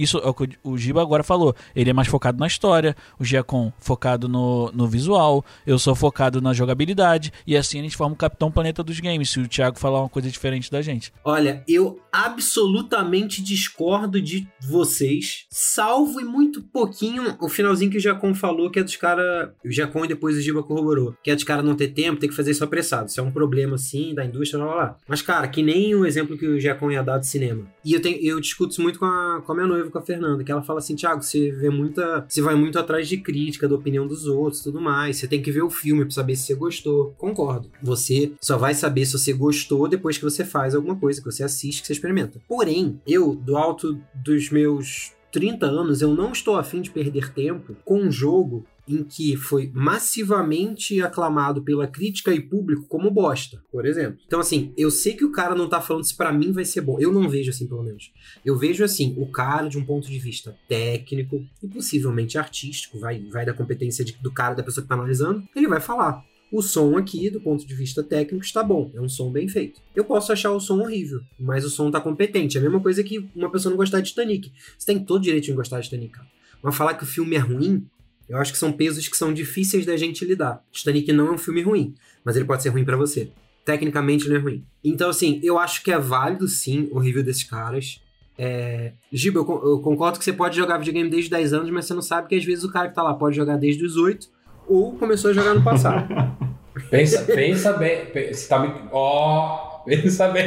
[0.00, 1.54] Isso é o que o Giba agora falou.
[1.76, 6.40] Ele é mais focado na história, o Giacom focado no, no visual, eu sou focado
[6.40, 9.78] na jogabilidade, e assim a gente forma o Capitão Planeta dos Games, se o Thiago
[9.78, 11.12] falar uma coisa diferente da gente.
[11.24, 18.34] Olha, eu absolutamente discordo de vocês, salvo e muito pouquinho o finalzinho que o Jacon
[18.34, 19.50] falou, que é dos caras.
[19.64, 21.14] O Jacon e depois o Giba corroborou.
[21.22, 23.08] Que é dos caras não ter tempo, ter que fazer isso apressado.
[23.08, 24.96] Isso é um problema, sim, da indústria, lá, lá.
[25.06, 27.66] Mas, cara, que nem o exemplo que o Jacon ia dar de cinema.
[27.84, 30.02] E eu, tenho, eu discuto isso muito com a, com a minha noiva, com a
[30.02, 32.24] Fernanda, que ela fala assim: Thiago, você vê muita.
[32.28, 35.16] Você vai muito atrás de crítica, da opinião dos outros tudo mais.
[35.16, 37.14] Você tem que ver o filme pra saber se você gostou.
[37.18, 37.70] Concordo.
[37.82, 41.42] Você só vai saber se você gostou depois que você faz alguma coisa, que você
[41.42, 42.40] assiste, que você experimenta.
[42.48, 47.76] Porém, eu, do alto dos meus 30 anos, eu não estou afim de perder tempo
[47.84, 53.86] com um jogo em que foi massivamente aclamado pela crítica e público como bosta, por
[53.86, 54.18] exemplo.
[54.26, 56.80] Então, assim, eu sei que o cara não tá falando se para mim vai ser
[56.80, 56.98] bom.
[56.98, 58.12] Eu não vejo assim, pelo menos.
[58.44, 63.20] Eu vejo assim, o cara de um ponto de vista técnico e possivelmente artístico, vai,
[63.30, 66.24] vai da competência de, do cara, da pessoa que tá analisando, ele vai falar.
[66.52, 68.90] O som aqui, do ponto de vista técnico, está bom.
[68.92, 69.80] É um som bem feito.
[69.94, 72.56] Eu posso achar o som horrível, mas o som tá competente.
[72.56, 74.50] É a mesma coisa que uma pessoa não gostar de Titanic.
[74.76, 76.18] Você tem todo direito de não gostar de Titanic.
[76.60, 77.86] Mas falar que o filme é ruim,
[78.30, 80.62] eu acho que são pesos que são difíceis da gente lidar.
[80.70, 83.32] Titanic não é um filme ruim, mas ele pode ser ruim para você.
[83.64, 84.64] Tecnicamente ele é ruim.
[84.84, 88.00] Então, assim, eu acho que é válido sim o review desses caras.
[88.38, 88.92] É...
[89.12, 92.02] Giba, eu, eu concordo que você pode jogar videogame desde 10 anos, mas você não
[92.02, 94.28] sabe que às vezes o cara que tá lá pode jogar desde os 8
[94.68, 96.08] ou começou a jogar no passado.
[96.88, 98.06] Pensa, pensa bem.
[98.32, 98.72] Você tá me.
[98.92, 100.46] Ó, pensa bem.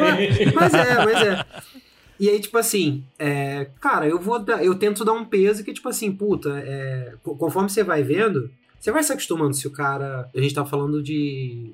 [0.55, 1.45] Mas é, mas é.
[2.23, 5.73] E aí, tipo assim, é, cara, eu vou dar, eu tento dar um peso que,
[5.73, 8.49] tipo assim, puta, é, conforme você vai vendo,
[8.79, 9.53] você vai se acostumando.
[9.53, 10.29] Se o cara.
[10.33, 11.73] A gente tá falando de.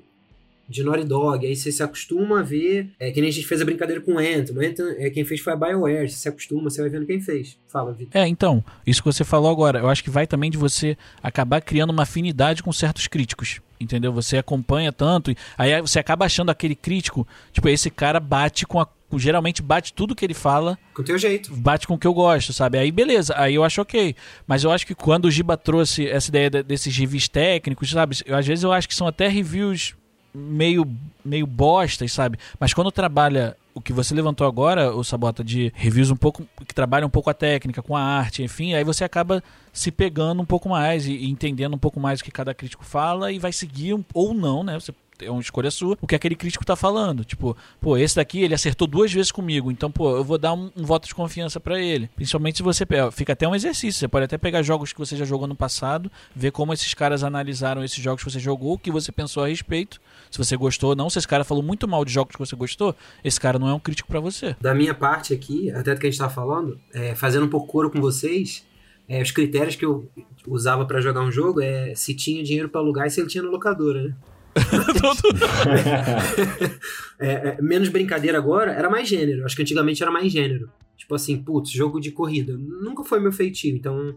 [0.68, 2.90] De Naughty Dog, aí você se acostuma a ver.
[2.98, 4.56] É que nem a gente fez a brincadeira com o Anthem.
[4.56, 6.08] Anthem, é, quem fez foi a BioWare.
[6.08, 7.56] Você se acostuma, você vai vendo quem fez.
[7.68, 8.20] Fala, Vitor.
[8.20, 11.60] É, então, isso que você falou agora, eu acho que vai também de você acabar
[11.60, 14.12] criando uma afinidade com certos críticos entendeu?
[14.12, 18.86] Você acompanha tanto, aí você acaba achando aquele crítico, tipo, esse cara bate com a
[19.18, 20.78] geralmente bate tudo que ele fala.
[20.94, 21.54] Com o teu jeito.
[21.54, 22.78] Bate com o que eu gosto, sabe?
[22.78, 24.14] Aí beleza, aí eu acho ok.
[24.46, 28.16] Mas eu acho que quando o Giba trouxe essa ideia desses reviews técnicos, sabe?
[28.24, 29.94] Eu, às vezes eu acho que são até reviews
[30.34, 30.86] meio,
[31.24, 32.38] meio bostas, sabe?
[32.58, 36.74] Mas quando trabalha o que você levantou agora, o Sabota, de reviews um pouco que
[36.74, 39.42] trabalham um pouco a técnica, com a arte, enfim, aí você acaba
[39.72, 42.84] se pegando um pouco mais e, e entendendo um pouco mais o que cada crítico
[42.84, 44.78] fala e vai seguir um, ou não, né?
[44.78, 44.92] Você
[45.22, 47.24] é uma escolha sua, o que aquele crítico tá falando.
[47.24, 50.70] Tipo, pô, esse daqui ele acertou duas vezes comigo, então, pô, eu vou dar um,
[50.76, 52.08] um voto de confiança para ele.
[52.16, 54.00] Principalmente se você fica até um exercício.
[54.00, 57.22] Você pode até pegar jogos que você já jogou no passado, ver como esses caras
[57.22, 60.00] analisaram esses jogos que você jogou, o que você pensou a respeito,
[60.30, 61.10] se você gostou ou não.
[61.10, 63.74] Se esse cara falou muito mal de jogos que você gostou, esse cara não é
[63.74, 64.56] um crítico para você.
[64.60, 67.66] Da minha parte aqui, até do que a gente tá falando, é, fazendo um pouco
[67.66, 68.64] coro com vocês,
[69.08, 70.08] é, os critérios que eu
[70.46, 73.42] usava para jogar um jogo é se tinha dinheiro para alugar e se ele tinha
[73.42, 74.14] no locadora, né?
[77.18, 79.44] É, é, menos brincadeira agora, era mais gênero.
[79.44, 80.70] Acho que antigamente era mais gênero.
[80.96, 82.56] Tipo assim, putz, jogo de corrida.
[82.56, 84.16] Nunca foi meu feitio, então.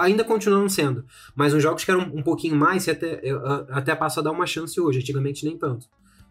[0.00, 1.04] Ainda continuam sendo.
[1.34, 4.46] Mas uns jogos que eram um pouquinho mais, até, eu, até passo a dar uma
[4.46, 5.00] chance hoje.
[5.00, 5.86] Antigamente nem tanto.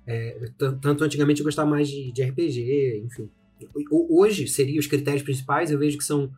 [0.05, 0.49] É,
[0.81, 3.29] tanto antigamente eu gostava mais de, de RPG, enfim.
[3.91, 6.31] Hoje seria os critérios principais, eu vejo que são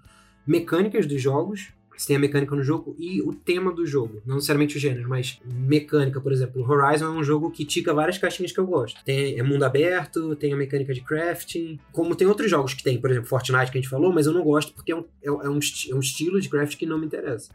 [0.45, 4.21] mecânicas dos jogos, você tem a mecânica no jogo e o tema do jogo.
[4.25, 6.63] Não necessariamente o gênero, mas mecânica, por exemplo.
[6.67, 9.03] Horizon é um jogo que tica várias caixinhas que eu gosto.
[9.03, 11.79] Tem é mundo aberto, tem a mecânica de crafting.
[11.91, 14.33] Como tem outros jogos que tem, por exemplo, Fortnite que a gente falou, mas eu
[14.33, 16.97] não gosto porque é um, é, é um, é um estilo de craft que não
[16.97, 17.51] me interessa.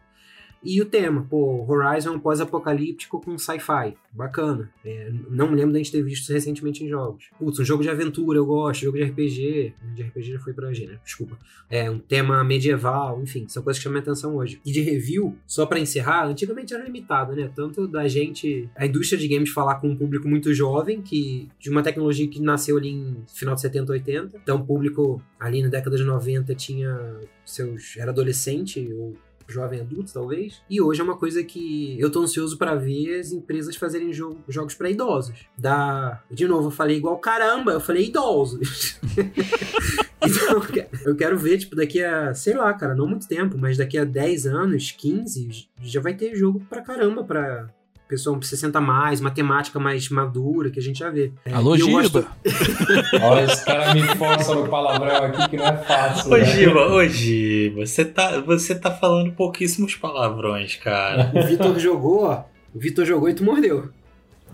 [0.63, 3.95] E o tema, pô, Horizon pós-apocalíptico com sci-fi.
[4.11, 4.71] Bacana.
[4.85, 7.31] É, não me lembro de a gente ter visto recentemente em jogos.
[7.39, 9.75] Putz, um jogo de aventura eu gosto, jogo de RPG.
[9.95, 10.99] De RPG já foi pra G, né?
[11.05, 11.39] Desculpa.
[11.71, 14.61] É, um tema medieval, enfim, são coisas que chamam a atenção hoje.
[14.65, 17.51] E de review, só para encerrar, antigamente era limitado, né?
[17.55, 21.71] Tanto da gente, a indústria de games falar com um público muito jovem, que de
[21.71, 24.41] uma tecnologia que nasceu ali em final de 70, 80.
[24.43, 27.97] Então, o público ali na década de 90 tinha seus.
[27.97, 29.15] era adolescente ou
[29.49, 30.62] jovem adulto, talvez.
[30.68, 34.38] E hoje é uma coisa que eu tô ansioso para ver as empresas fazerem jogo,
[34.49, 35.46] jogos para idosos.
[35.57, 39.01] Da, de novo, eu falei igual caramba, eu falei idosos.
[40.22, 40.62] então,
[41.05, 44.05] eu quero ver, tipo, daqui a, sei lá, cara, não muito tempo, mas daqui a
[44.05, 47.68] 10 anos, 15, já vai ter jogo pra caramba pra,
[48.09, 51.31] pessoal 60 mais, matemática mais madura, que a gente já vê.
[51.45, 52.01] É, Alô, Giba!
[52.01, 52.27] Gosto...
[53.23, 56.33] Olha, esse cara me força no palavrão aqui que não é fácil.
[56.33, 56.45] Ô, né?
[56.47, 61.31] Giba, ô, Giba, você tá, você tá falando pouquíssimos palavrões, cara.
[61.35, 62.45] O Vitor jogou, ó.
[62.75, 63.91] O Vitor jogou e tu mordeu.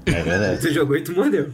[0.07, 0.61] É verdade.
[0.61, 1.51] Tu jogou e tu mordeu.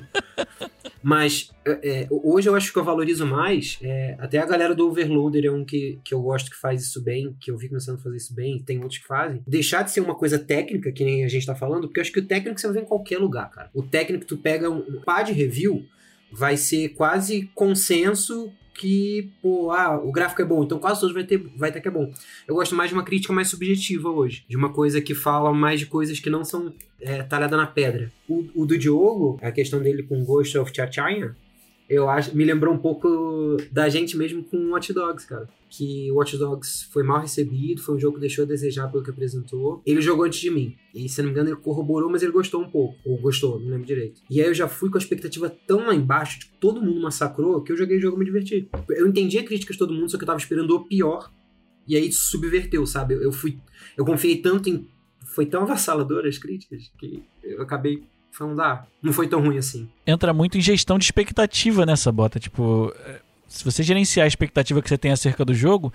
[1.02, 3.78] Mas é, é, hoje eu acho que eu valorizo mais.
[3.82, 7.02] É, até a galera do Overloader é um que, que eu gosto que faz isso
[7.02, 9.42] bem, que eu vi começando a fazer isso bem, tem outros que fazem.
[9.46, 12.12] Deixar de ser uma coisa técnica, que nem a gente tá falando, porque eu acho
[12.12, 13.70] que o técnico você ver em qualquer lugar, cara.
[13.72, 15.86] O técnico, tu pega um, um pá de review,
[16.30, 21.22] vai ser quase consenso que, pô, ah, o gráfico é bom, então quase todos vai
[21.22, 22.10] ter, vai ter que é bom.
[22.48, 25.80] Eu gosto mais de uma crítica mais subjetiva hoje, de uma coisa que fala mais
[25.80, 28.10] de coisas que não são é, talhada na pedra.
[28.26, 31.36] O, o, do Diogo, a questão dele com Ghost of Tchatchaya,
[31.90, 35.48] eu acho, me lembrou um pouco da gente mesmo com Watch Dogs, cara.
[35.68, 39.10] Que Watch Dogs foi mal recebido, foi um jogo que deixou a desejar pelo que
[39.10, 39.82] apresentou.
[39.84, 40.76] Ele jogou antes de mim.
[40.94, 42.96] E se não me engano, ele corroborou, mas ele gostou um pouco.
[43.04, 44.22] Ou gostou, não lembro direito.
[44.30, 47.60] E aí eu já fui com a expectativa tão lá embaixo, tipo, todo mundo massacrou,
[47.60, 48.68] que eu joguei o jogo e me diverti.
[48.90, 51.28] Eu entendi a crítica de todo mundo, só que eu tava esperando o pior.
[51.88, 53.14] E aí subverteu, sabe?
[53.14, 53.58] Eu fui.
[53.96, 54.86] Eu confiei tanto em.
[55.26, 59.88] Foi tão avassalador as críticas que eu acabei falando, ah, não foi tão ruim assim.
[60.06, 62.38] Entra muito em gestão de expectativa nessa bota.
[62.38, 65.92] Tipo, é, se você gerenciar a expectativa que você tem acerca do jogo,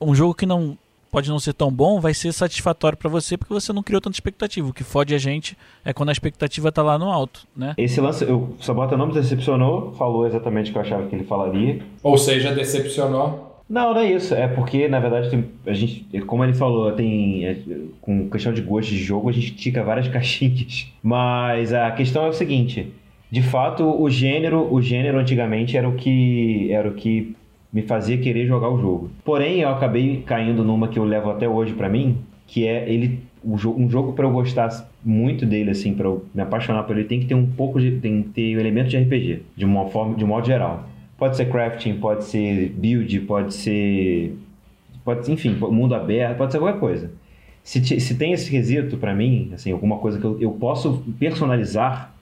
[0.00, 0.76] um jogo que não
[1.10, 4.16] pode não ser tão bom vai ser satisfatório para você porque você não criou tanta
[4.16, 4.68] expectativa.
[4.68, 7.74] O que fode a gente é quando a expectativa tá lá no alto, né?
[7.76, 11.24] Esse lance, o Sabota não me decepcionou, falou exatamente o que eu achava que ele
[11.24, 11.82] falaria.
[12.02, 13.47] Ou seja, decepcionou.
[13.68, 14.34] Não, não é isso.
[14.34, 17.46] É porque, na verdade, tem, a gente, como ele falou, tem.
[17.46, 17.56] É,
[18.00, 20.90] com questão de gosto de jogo, a gente tica várias caixinhas.
[21.02, 22.92] Mas a questão é o seguinte:
[23.30, 26.72] de fato, o gênero, o gênero antigamente era o que.
[26.72, 27.36] Era o que
[27.70, 29.10] me fazia querer jogar o jogo.
[29.22, 32.16] Porém, eu acabei caindo numa que eu levo até hoje para mim,
[32.46, 36.24] que é ele um jogo, um jogo para eu gostar muito dele assim, para eu
[36.34, 38.88] me apaixonar por ele, tem que ter um pouco de tem que ter um elemento
[38.88, 40.88] de RPG, de uma forma, de um modo geral.
[41.18, 44.38] Pode ser crafting, pode ser build, pode ser.
[45.04, 47.10] Pode, enfim, mundo aberto, pode ser qualquer coisa.
[47.64, 52.14] Se, se tem esse quesito para mim, assim, alguma coisa que eu, eu posso personalizar,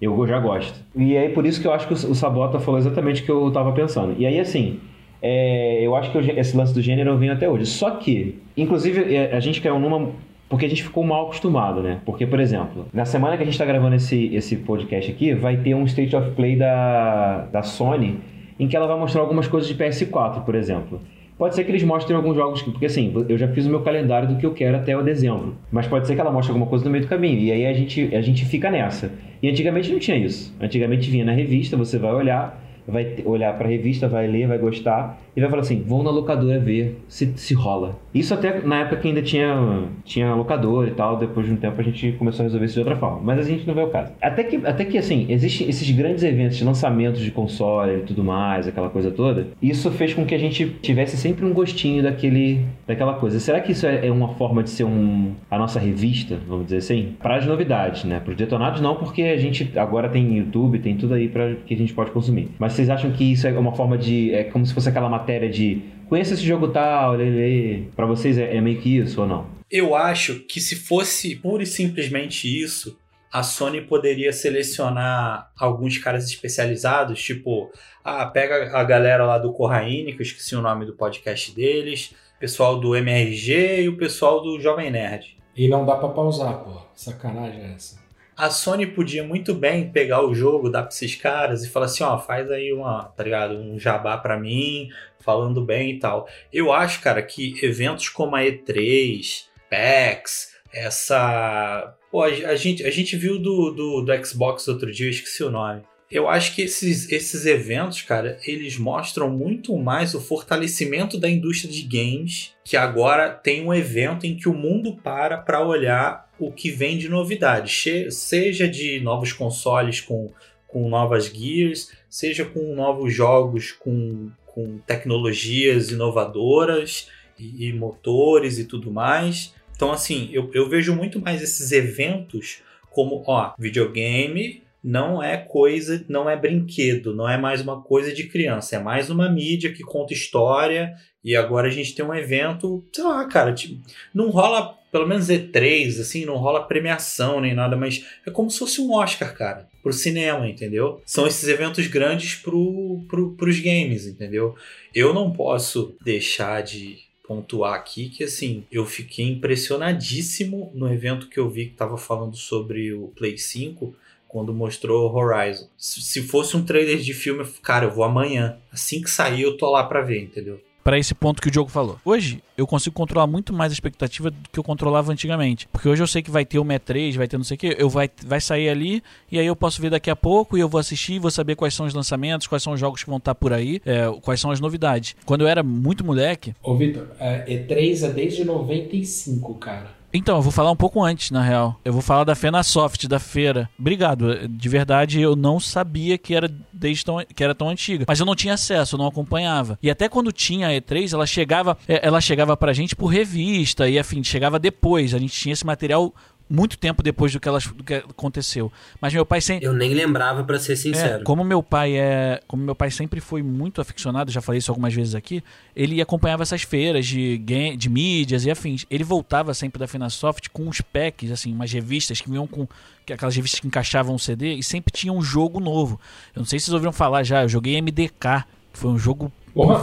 [0.00, 0.78] eu já gosto.
[0.94, 3.30] E é por isso que eu acho que o, o Sabota falou exatamente o que
[3.30, 4.14] eu tava pensando.
[4.18, 4.78] E aí, assim,
[5.22, 7.64] é, eu acho que esse lance do gênero venho até hoje.
[7.64, 10.12] Só que, inclusive, é, a gente caiu numa
[10.48, 12.00] porque a gente ficou mal acostumado, né?
[12.04, 15.56] Porque, por exemplo, na semana que a gente está gravando esse, esse podcast aqui, vai
[15.56, 18.20] ter um State of Play da, da Sony
[18.58, 21.00] em que ela vai mostrar algumas coisas de PS4, por exemplo.
[21.36, 24.28] Pode ser que eles mostrem alguns jogos, porque assim, eu já fiz o meu calendário
[24.28, 25.56] do que eu quero até o dezembro.
[25.70, 27.40] Mas pode ser que ela mostre alguma coisa no meio do caminho.
[27.40, 29.10] E aí a gente, a gente fica nessa.
[29.42, 30.54] E antigamente não tinha isso.
[30.60, 34.58] Antigamente vinha na revista, você vai olhar, vai olhar para a revista, vai ler, vai
[34.58, 37.98] gostar e vai falar assim: vou na locadora ver se, se rola.
[38.14, 41.80] Isso até na época que ainda tinha, tinha locadora e tal, depois de um tempo
[41.80, 43.20] a gente começou a resolver isso de outra forma.
[43.22, 44.12] Mas a gente não vê o caso.
[44.20, 48.22] Até que, até que assim, existem esses grandes eventos de lançamentos de console e tudo
[48.22, 49.48] mais, aquela coisa toda.
[49.60, 53.40] Isso fez com que a gente tivesse sempre um gostinho daquele, daquela coisa.
[53.40, 56.78] Será que isso é, é uma forma de ser um, a nossa revista, vamos dizer
[56.78, 57.14] assim?
[57.20, 58.20] Para as novidades, né?
[58.20, 61.74] Para os detonados, não, porque a gente agora tem YouTube, tem tudo aí para que
[61.74, 62.50] a gente pode consumir.
[62.58, 64.32] Mas vocês acham que isso é uma forma de.
[64.32, 67.90] É como se fosse aquela matéria de conheça esse jogo tal, lele.
[67.96, 69.46] Pra vocês é, é meio que isso ou não?
[69.70, 72.98] Eu acho que se fosse pura e simplesmente isso,
[73.32, 77.72] a Sony poderia selecionar alguns caras especializados, tipo,
[78.04, 82.14] ah, pega a galera lá do Corraine, que eu esqueci o nome do podcast deles,
[82.38, 85.36] pessoal do MRG e o pessoal do Jovem Nerd.
[85.56, 86.80] E não dá pra pausar, pô.
[86.94, 88.04] Sacanagem é essa.
[88.36, 92.02] A Sony podia muito bem pegar o jogo, dar pra esses caras e falar assim,
[92.02, 93.56] ó, faz aí uma, tá ligado?
[93.56, 94.88] Um jabá pra mim,
[95.24, 96.28] falando bem e tal.
[96.52, 101.96] Eu acho, cara, que eventos como a E3, PAX, essa.
[102.10, 105.82] Pô, a, gente, a gente viu do, do, do Xbox outro dia, esqueci o nome.
[106.10, 111.72] Eu acho que esses, esses eventos, cara, eles mostram muito mais o fortalecimento da indústria
[111.72, 116.52] de games, que agora tem um evento em que o mundo para para olhar o
[116.52, 117.72] que vem de novidade,
[118.10, 120.30] seja de novos consoles com,
[120.68, 128.64] com novas gears, seja com novos jogos com com tecnologias inovadoras e, e motores e
[128.64, 129.52] tudo mais.
[129.74, 136.04] Então, assim, eu, eu vejo muito mais esses eventos como, ó, videogame não é coisa,
[136.08, 139.82] não é brinquedo, não é mais uma coisa de criança, é mais uma mídia que
[139.82, 140.94] conta história.
[141.24, 143.82] E agora a gente tem um evento, sei lá, cara, tipo,
[144.14, 148.58] não rola, pelo menos E3, assim, não rola premiação nem nada, mas é como se
[148.58, 151.02] fosse um Oscar, cara, pro cinema, entendeu?
[151.04, 154.56] São esses eventos grandes pro, pro, pros games, entendeu?
[154.94, 161.38] Eu não posso deixar de pontuar aqui que assim, eu fiquei impressionadíssimo no evento que
[161.38, 163.94] eu vi que tava falando sobre o Play 5
[164.26, 165.68] quando mostrou Horizon.
[165.76, 168.58] Se fosse um trailer de filme, cara, eu vou amanhã.
[168.72, 170.60] Assim que sair, eu tô lá pra ver, entendeu?
[170.84, 171.98] Para esse ponto que o Diogo falou.
[172.04, 175.66] Hoje, eu consigo controlar muito mais a expectativa do que eu controlava antigamente.
[175.72, 177.74] Porque hoje eu sei que vai ter o E3, vai ter não sei o que,
[177.78, 180.68] eu vai, vai sair ali e aí eu posso ver daqui a pouco e eu
[180.68, 183.34] vou assistir, vou saber quais são os lançamentos, quais são os jogos que vão estar
[183.34, 185.16] por aí, é, quais são as novidades.
[185.24, 186.54] Quando eu era muito moleque.
[186.62, 190.03] Ô, Vitor, é, E3 é desde 95, cara.
[190.16, 191.80] Então, eu vou falar um pouco antes, na real.
[191.84, 193.68] Eu vou falar da Fenasoft, da feira.
[193.76, 194.48] Obrigado.
[194.48, 198.04] De verdade, eu não sabia que era desde tão, que era tão antiga.
[198.06, 199.76] Mas eu não tinha acesso, eu não acompanhava.
[199.82, 203.88] E até quando tinha a E3, ela chegava, é, ela chegava pra gente por revista
[203.88, 205.14] e afim, chegava depois.
[205.14, 206.14] A gente tinha esse material
[206.48, 208.70] muito tempo depois do que, ela, do que aconteceu.
[209.00, 209.66] Mas meu pai sempre.
[209.66, 211.22] Eu nem lembrava, para ser sincero.
[211.22, 212.40] É, como meu pai é.
[212.46, 215.42] Como meu pai sempre foi muito aficionado, já falei isso algumas vezes aqui,
[215.74, 218.86] ele acompanhava essas feiras de, game, de mídias e afins.
[218.90, 222.66] Ele voltava sempre da Finasoft com uns packs, assim, umas revistas que vinham com.
[223.10, 226.00] Aquelas revistas que encaixavam o CD e sempre tinha um jogo novo.
[226.34, 229.30] Eu não sei se vocês ouviram falar já, eu joguei MDK, que foi um jogo
[229.54, 229.78] Porra.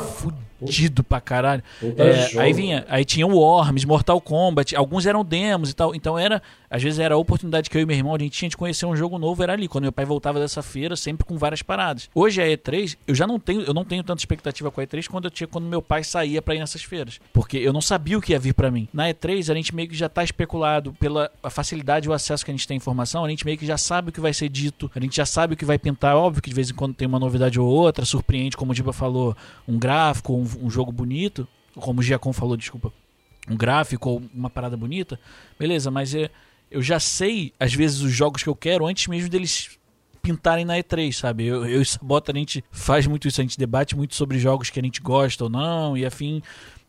[0.61, 1.63] fudido pra caralho.
[1.97, 5.95] É, aí vinha, aí tinha o Worms, Mortal Kombat, alguns eram demos e tal.
[5.95, 8.49] Então era, às vezes era a oportunidade que eu e meu irmão a gente tinha
[8.49, 11.38] de conhecer um jogo novo, era ali, quando meu pai voltava dessa feira, sempre com
[11.38, 12.09] várias paradas.
[12.13, 15.07] Hoje a E3, eu já não tenho, eu não tenho tanta expectativa com a E3
[15.07, 18.17] quando eu tinha quando meu pai saía para ir nessas feiras, porque eu não sabia
[18.17, 18.88] o que ia vir para mim.
[18.93, 22.51] Na E3 a gente meio que já tá especulado pela facilidade e o acesso que
[22.51, 24.49] a gente tem à informação, a gente meio que já sabe o que vai ser
[24.49, 26.93] dito, a gente já sabe o que vai pintar, óbvio que de vez em quando
[26.93, 29.36] tem uma novidade ou outra, surpreende, como o Diba falou,
[29.68, 32.91] um gráfico, um, um jogo bonito, como o Giacom falou, desculpa,
[33.49, 35.20] um gráfico ou uma parada bonita,
[35.57, 36.30] beleza, mas é,
[36.70, 39.78] eu já sei, às vezes, os jogos que eu quero antes mesmo deles
[40.22, 41.45] pintarem na E3, sabe?
[41.45, 44.70] Eu, eu e Sabota, a gente faz muito isso, a gente debate muito sobre jogos
[44.70, 46.41] que a gente gosta ou não, e afim.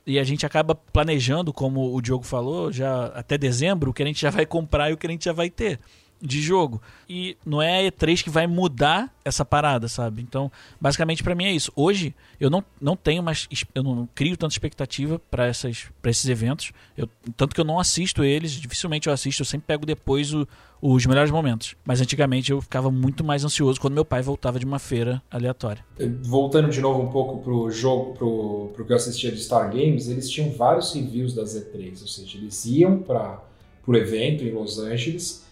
[0.06, 4.06] E a gente acaba planejando, como o Diogo falou, já até dezembro, o que a
[4.06, 5.78] gente já vai comprar e o que a gente já vai ter
[6.22, 6.80] de jogo.
[7.08, 10.22] E não é a E3 que vai mudar essa parada, sabe?
[10.22, 10.50] Então,
[10.80, 11.72] basicamente para mim é isso.
[11.74, 16.28] Hoje eu não, não tenho mais eu não crio tanta expectativa para essas para esses
[16.28, 16.72] eventos.
[16.96, 20.46] Eu, tanto que eu não assisto eles, dificilmente eu assisto, eu sempre pego depois o,
[20.80, 21.74] os melhores momentos.
[21.84, 25.84] Mas antigamente eu ficava muito mais ansioso quando meu pai voltava de uma feira aleatória.
[26.22, 30.08] Voltando de novo um pouco pro jogo, pro, pro que eu assistia de Star Games,
[30.08, 33.42] eles tinham vários reviews da Z3, ou seja, eles iam para
[33.84, 35.44] pro evento em Los Angeles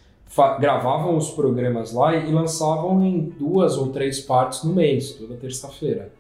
[0.61, 6.13] gravavam os programas lá e lançavam em duas ou três partes no mês, toda terça-feira.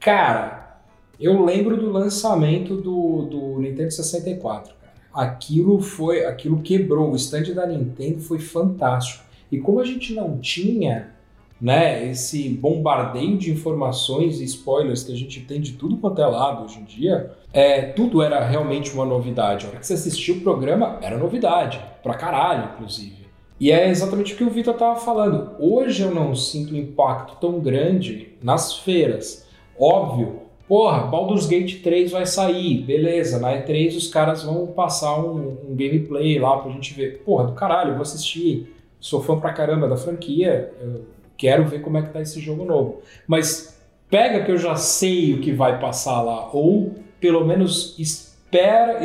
[0.00, 0.80] Cara,
[1.20, 4.74] eu lembro do lançamento do, do Nintendo 64.
[4.74, 4.92] Cara.
[5.12, 7.12] Aquilo foi, aquilo quebrou.
[7.12, 9.24] O stand da Nintendo foi fantástico.
[9.50, 11.12] E como a gente não tinha,
[11.60, 16.26] né, esse bombardeio de informações e spoilers que a gente tem de tudo quanto é
[16.26, 19.64] lado hoje em dia, é, tudo era realmente uma novidade.
[19.64, 23.23] A hora que você assistia o programa, era novidade, pra caralho, inclusive.
[23.58, 25.52] E é exatamente o que o Vitor estava falando.
[25.58, 29.46] Hoje eu não sinto um impacto tão grande nas feiras.
[29.78, 35.56] Óbvio, porra, Baldur's Gate 3 vai sair, beleza, na E3 os caras vão passar um,
[35.68, 37.22] um gameplay lá pra gente ver.
[37.24, 41.04] Porra, do caralho, eu vou assistir, sou fã pra caramba da franquia, eu
[41.36, 43.02] quero ver como é que tá esse jogo novo.
[43.26, 43.80] Mas
[44.10, 48.98] pega que eu já sei o que vai passar lá, ou pelo menos espera.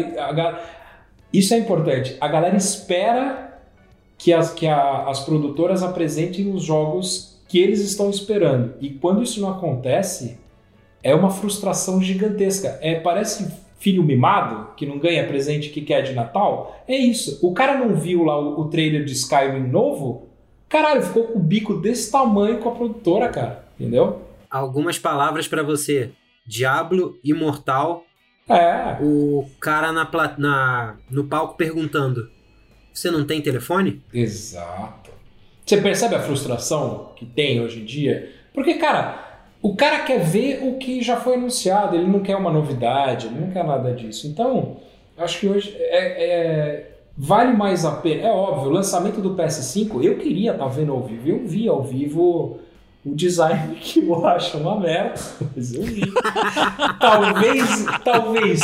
[1.31, 3.48] Isso é importante, a galera espera
[4.19, 8.75] que as, que a, as produtoras apresentem os jogos que eles estão esperando.
[8.79, 10.37] E quando isso não acontece,
[11.01, 12.77] é uma frustração gigantesca.
[12.81, 16.83] É, parece filho mimado que não ganha presente que quer de Natal.
[16.85, 17.39] É isso.
[17.41, 20.27] O cara não viu lá o, o trailer de Skyrim novo?
[20.67, 23.65] Caralho, ficou com o bico desse tamanho com a produtora, cara.
[23.79, 24.21] Entendeu?
[24.51, 26.11] Algumas palavras para você.
[26.45, 28.03] Diablo Imortal.
[28.49, 28.97] É.
[29.01, 32.29] O cara na, na, no palco perguntando:
[32.99, 34.01] você não tem telefone?
[34.13, 35.09] Exato.
[35.65, 38.31] Você percebe a frustração que tem hoje em dia?
[38.53, 42.51] Porque, cara, o cara quer ver o que já foi anunciado, ele não quer uma
[42.51, 44.27] novidade, ele não quer nada disso.
[44.27, 44.77] Então,
[45.17, 48.23] acho que hoje é, é, vale mais a pena.
[48.27, 51.27] É óbvio, o lançamento do PS5, eu queria estar tá vendo ao vivo.
[51.27, 52.59] Eu vi ao vivo
[53.05, 55.19] o design que eu acho uma merda,
[55.55, 56.01] mas eu vi.
[56.99, 58.61] talvez, talvez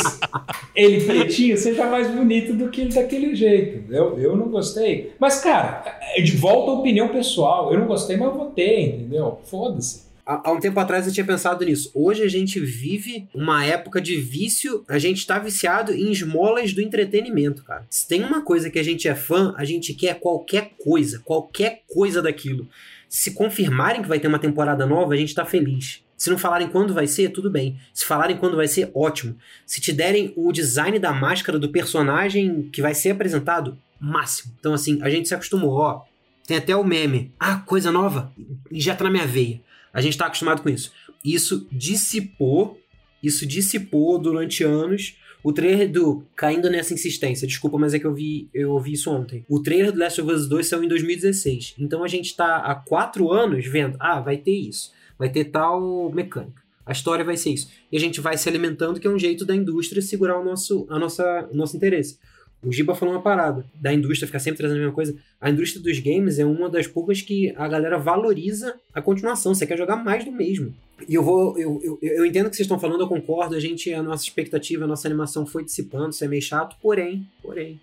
[0.74, 4.18] ele pretinho seja mais bonito do que ele daquele jeito, entendeu?
[4.18, 5.12] Eu não gostei.
[5.18, 5.82] Mas, cara,
[6.14, 7.72] é de volta à opinião pessoal.
[7.72, 9.40] Eu não gostei, mas eu votei, entendeu?
[9.44, 10.06] Foda-se.
[10.28, 11.88] Há um tempo atrás eu tinha pensado nisso.
[11.94, 16.82] Hoje a gente vive uma época de vício, a gente está viciado em esmolas do
[16.82, 17.86] entretenimento, cara.
[17.88, 21.82] Se tem uma coisa que a gente é fã, a gente quer qualquer coisa, qualquer
[21.86, 22.66] coisa daquilo.
[23.08, 26.04] Se confirmarem que vai ter uma temporada nova, a gente tá feliz.
[26.16, 27.78] Se não falarem quando vai ser, tudo bem.
[27.92, 29.36] Se falarem quando vai ser, ótimo.
[29.66, 34.54] Se te derem o design da máscara do personagem que vai ser apresentado, máximo.
[34.58, 36.02] Então, assim, a gente se acostumou, ó.
[36.46, 37.32] Tem até o meme.
[37.38, 38.32] Ah, coisa nova.
[38.70, 39.60] E já tá na minha veia.
[39.92, 40.92] A gente tá acostumado com isso.
[41.24, 42.80] Isso dissipou
[43.22, 45.16] Isso dissipou durante anos.
[45.46, 46.24] O trailer do.
[46.34, 49.44] Caindo nessa insistência, desculpa, mas é que eu vi, eu ouvi isso ontem.
[49.48, 51.76] O trailer do Last of Us 2 saiu em 2016.
[51.78, 53.96] Então a gente tá há quatro anos vendo.
[54.00, 54.90] Ah, vai ter isso.
[55.16, 56.60] Vai ter tal mecânica.
[56.84, 57.70] A história vai ser isso.
[57.92, 60.84] E a gente vai se alimentando, que é um jeito da indústria segurar o nosso,
[60.90, 62.18] a nossa, o nosso interesse.
[62.66, 65.16] O Giba falou uma parada, da indústria ficar sempre trazendo a mesma coisa.
[65.40, 69.54] A indústria dos games é uma das poucas que a galera valoriza a continuação.
[69.54, 70.74] Você quer jogar mais do mesmo.
[71.08, 71.56] E eu vou.
[71.56, 73.54] Eu, eu, eu entendo o que vocês estão falando, eu concordo.
[73.54, 77.30] A gente, a nossa expectativa, a nossa animação foi dissipando, isso é meio chato, porém,
[77.40, 77.80] porém.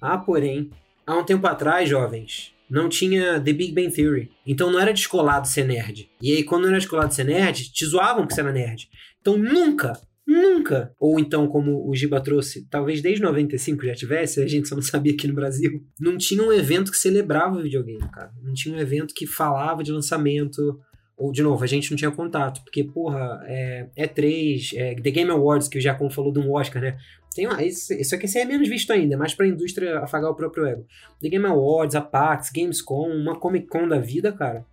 [0.00, 0.70] Ah, porém.
[1.06, 4.32] Há um tempo atrás, jovens, não tinha The Big Bang Theory.
[4.44, 6.10] Então não era descolado ser nerd.
[6.20, 8.88] E aí, quando não era descolado ser nerd, te zoavam que você era nerd.
[9.20, 9.92] Então nunca,
[10.28, 10.92] Nunca.
[11.00, 14.82] Ou então, como o Giba trouxe, talvez desde 95 já tivesse, a gente só não
[14.82, 15.82] sabia aqui no Brasil.
[15.98, 18.30] Não tinha um evento que celebrava o videogame, cara.
[18.42, 20.78] Não tinha um evento que falava de lançamento.
[21.16, 22.62] Ou, de novo, a gente não tinha contato.
[22.62, 26.82] Porque, porra, é, E3, é, The Game Awards, que o Jacon falou de um Oscar,
[26.82, 26.98] né?
[27.34, 30.34] Tem uma, isso, isso aqui é menos visto ainda, é mais pra indústria afagar o
[30.34, 30.84] próprio ego.
[31.22, 34.66] The Game Awards, a PAX, Gamescom, uma Comic Con da vida, cara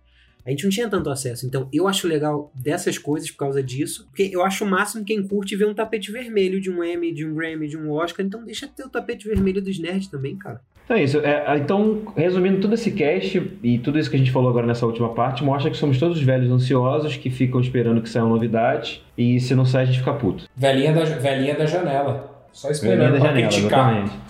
[0.46, 1.44] a gente não tinha tanto acesso.
[1.44, 4.06] Então eu acho legal dessas coisas por causa disso.
[4.06, 7.26] Porque eu acho o máximo quem curte ver um tapete vermelho de um Emmy, de
[7.26, 8.24] um Grammy, de um Oscar.
[8.24, 10.60] Então deixa ter o tapete vermelho dos nerds também, cara.
[10.84, 11.18] Então é isso.
[11.18, 14.86] É, então, resumindo todo esse cast e tudo isso que a gente falou agora nessa
[14.86, 19.40] última parte, mostra que somos todos velhos ansiosos que ficam esperando que saiam novidades e
[19.40, 20.48] se não sai a gente fica puto.
[20.54, 22.46] Velhinha da, velhinha da janela.
[22.52, 23.92] Só esperando Velhinha da janela, criticar.
[23.92, 24.26] exatamente.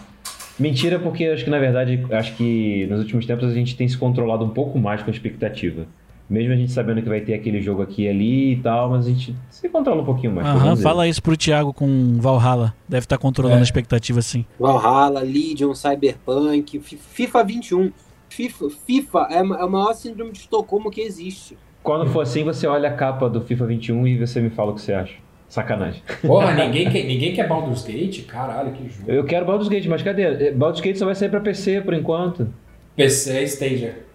[0.59, 3.99] Mentira, porque acho que na verdade, acho que nos últimos tempos a gente tem se
[3.99, 5.87] controlado um pouco mais com a expectativa.
[6.29, 9.07] Mesmo a gente sabendo que vai ter aquele jogo aqui e ali e tal, mas
[9.07, 10.47] a gente se controla um pouquinho mais.
[10.47, 12.74] Aham, fala isso pro Thiago com Valhalla.
[12.89, 13.61] Deve estar controlando É.
[13.61, 14.45] a expectativa sim.
[14.59, 17.93] Valhalla, Legion, Cyberpunk, Fi- FIFA 21.
[18.29, 21.57] FIFA, FIFA é, ma- é o maior síndrome de Estocolmo que existe.
[21.83, 24.74] Quando for assim, você olha a capa do FIFA 21 e você me fala o
[24.74, 25.14] que você acha.
[25.49, 26.03] Sacanagem.
[26.22, 28.24] Porra, ninguém quer, ninguém quer Baldur's Gate?
[28.27, 29.09] Caralho, que jogo.
[29.09, 30.51] Eu quero Baldur's Gate, mas cadê?
[30.51, 32.53] Baldur's Gate só vai sair pra PC por enquanto.
[32.97, 34.06] PC Stadia.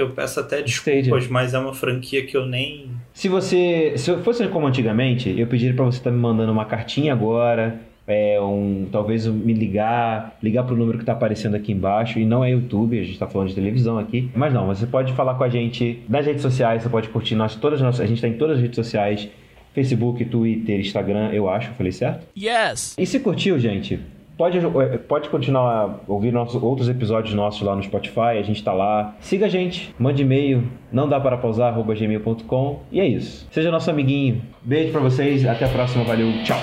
[0.00, 1.02] Eu peço até Stadia.
[1.02, 2.90] desculpas, mas é uma franquia que eu nem.
[3.12, 3.94] Se você.
[3.96, 7.80] Se eu fosse como antigamente, eu pediria pra você estar me mandando uma cartinha agora.
[8.10, 12.42] É um, talvez me ligar, ligar pro número que tá aparecendo aqui embaixo, e não
[12.42, 14.30] é YouTube, a gente tá falando de televisão aqui.
[14.34, 17.54] Mas não, você pode falar com a gente nas redes sociais, você pode curtir nós,
[17.54, 18.00] todas as nossas.
[18.00, 19.28] A gente tá em todas as redes sociais:
[19.74, 22.26] Facebook, Twitter, Instagram, eu acho, falei certo?
[22.34, 22.96] Yes!
[22.98, 24.00] E se curtiu, gente,
[24.38, 24.60] pode,
[25.08, 29.16] pode continuar ouvir nossos, outros episódios nossos lá no Spotify, a gente tá lá.
[29.20, 30.62] Siga a gente, mande e-mail,
[30.92, 32.80] não dá para pausar, gmail.com.
[32.92, 33.46] E é isso.
[33.50, 34.40] Seja nosso amiguinho.
[34.62, 36.58] Beijo pra vocês, até a próxima, valeu, tchau.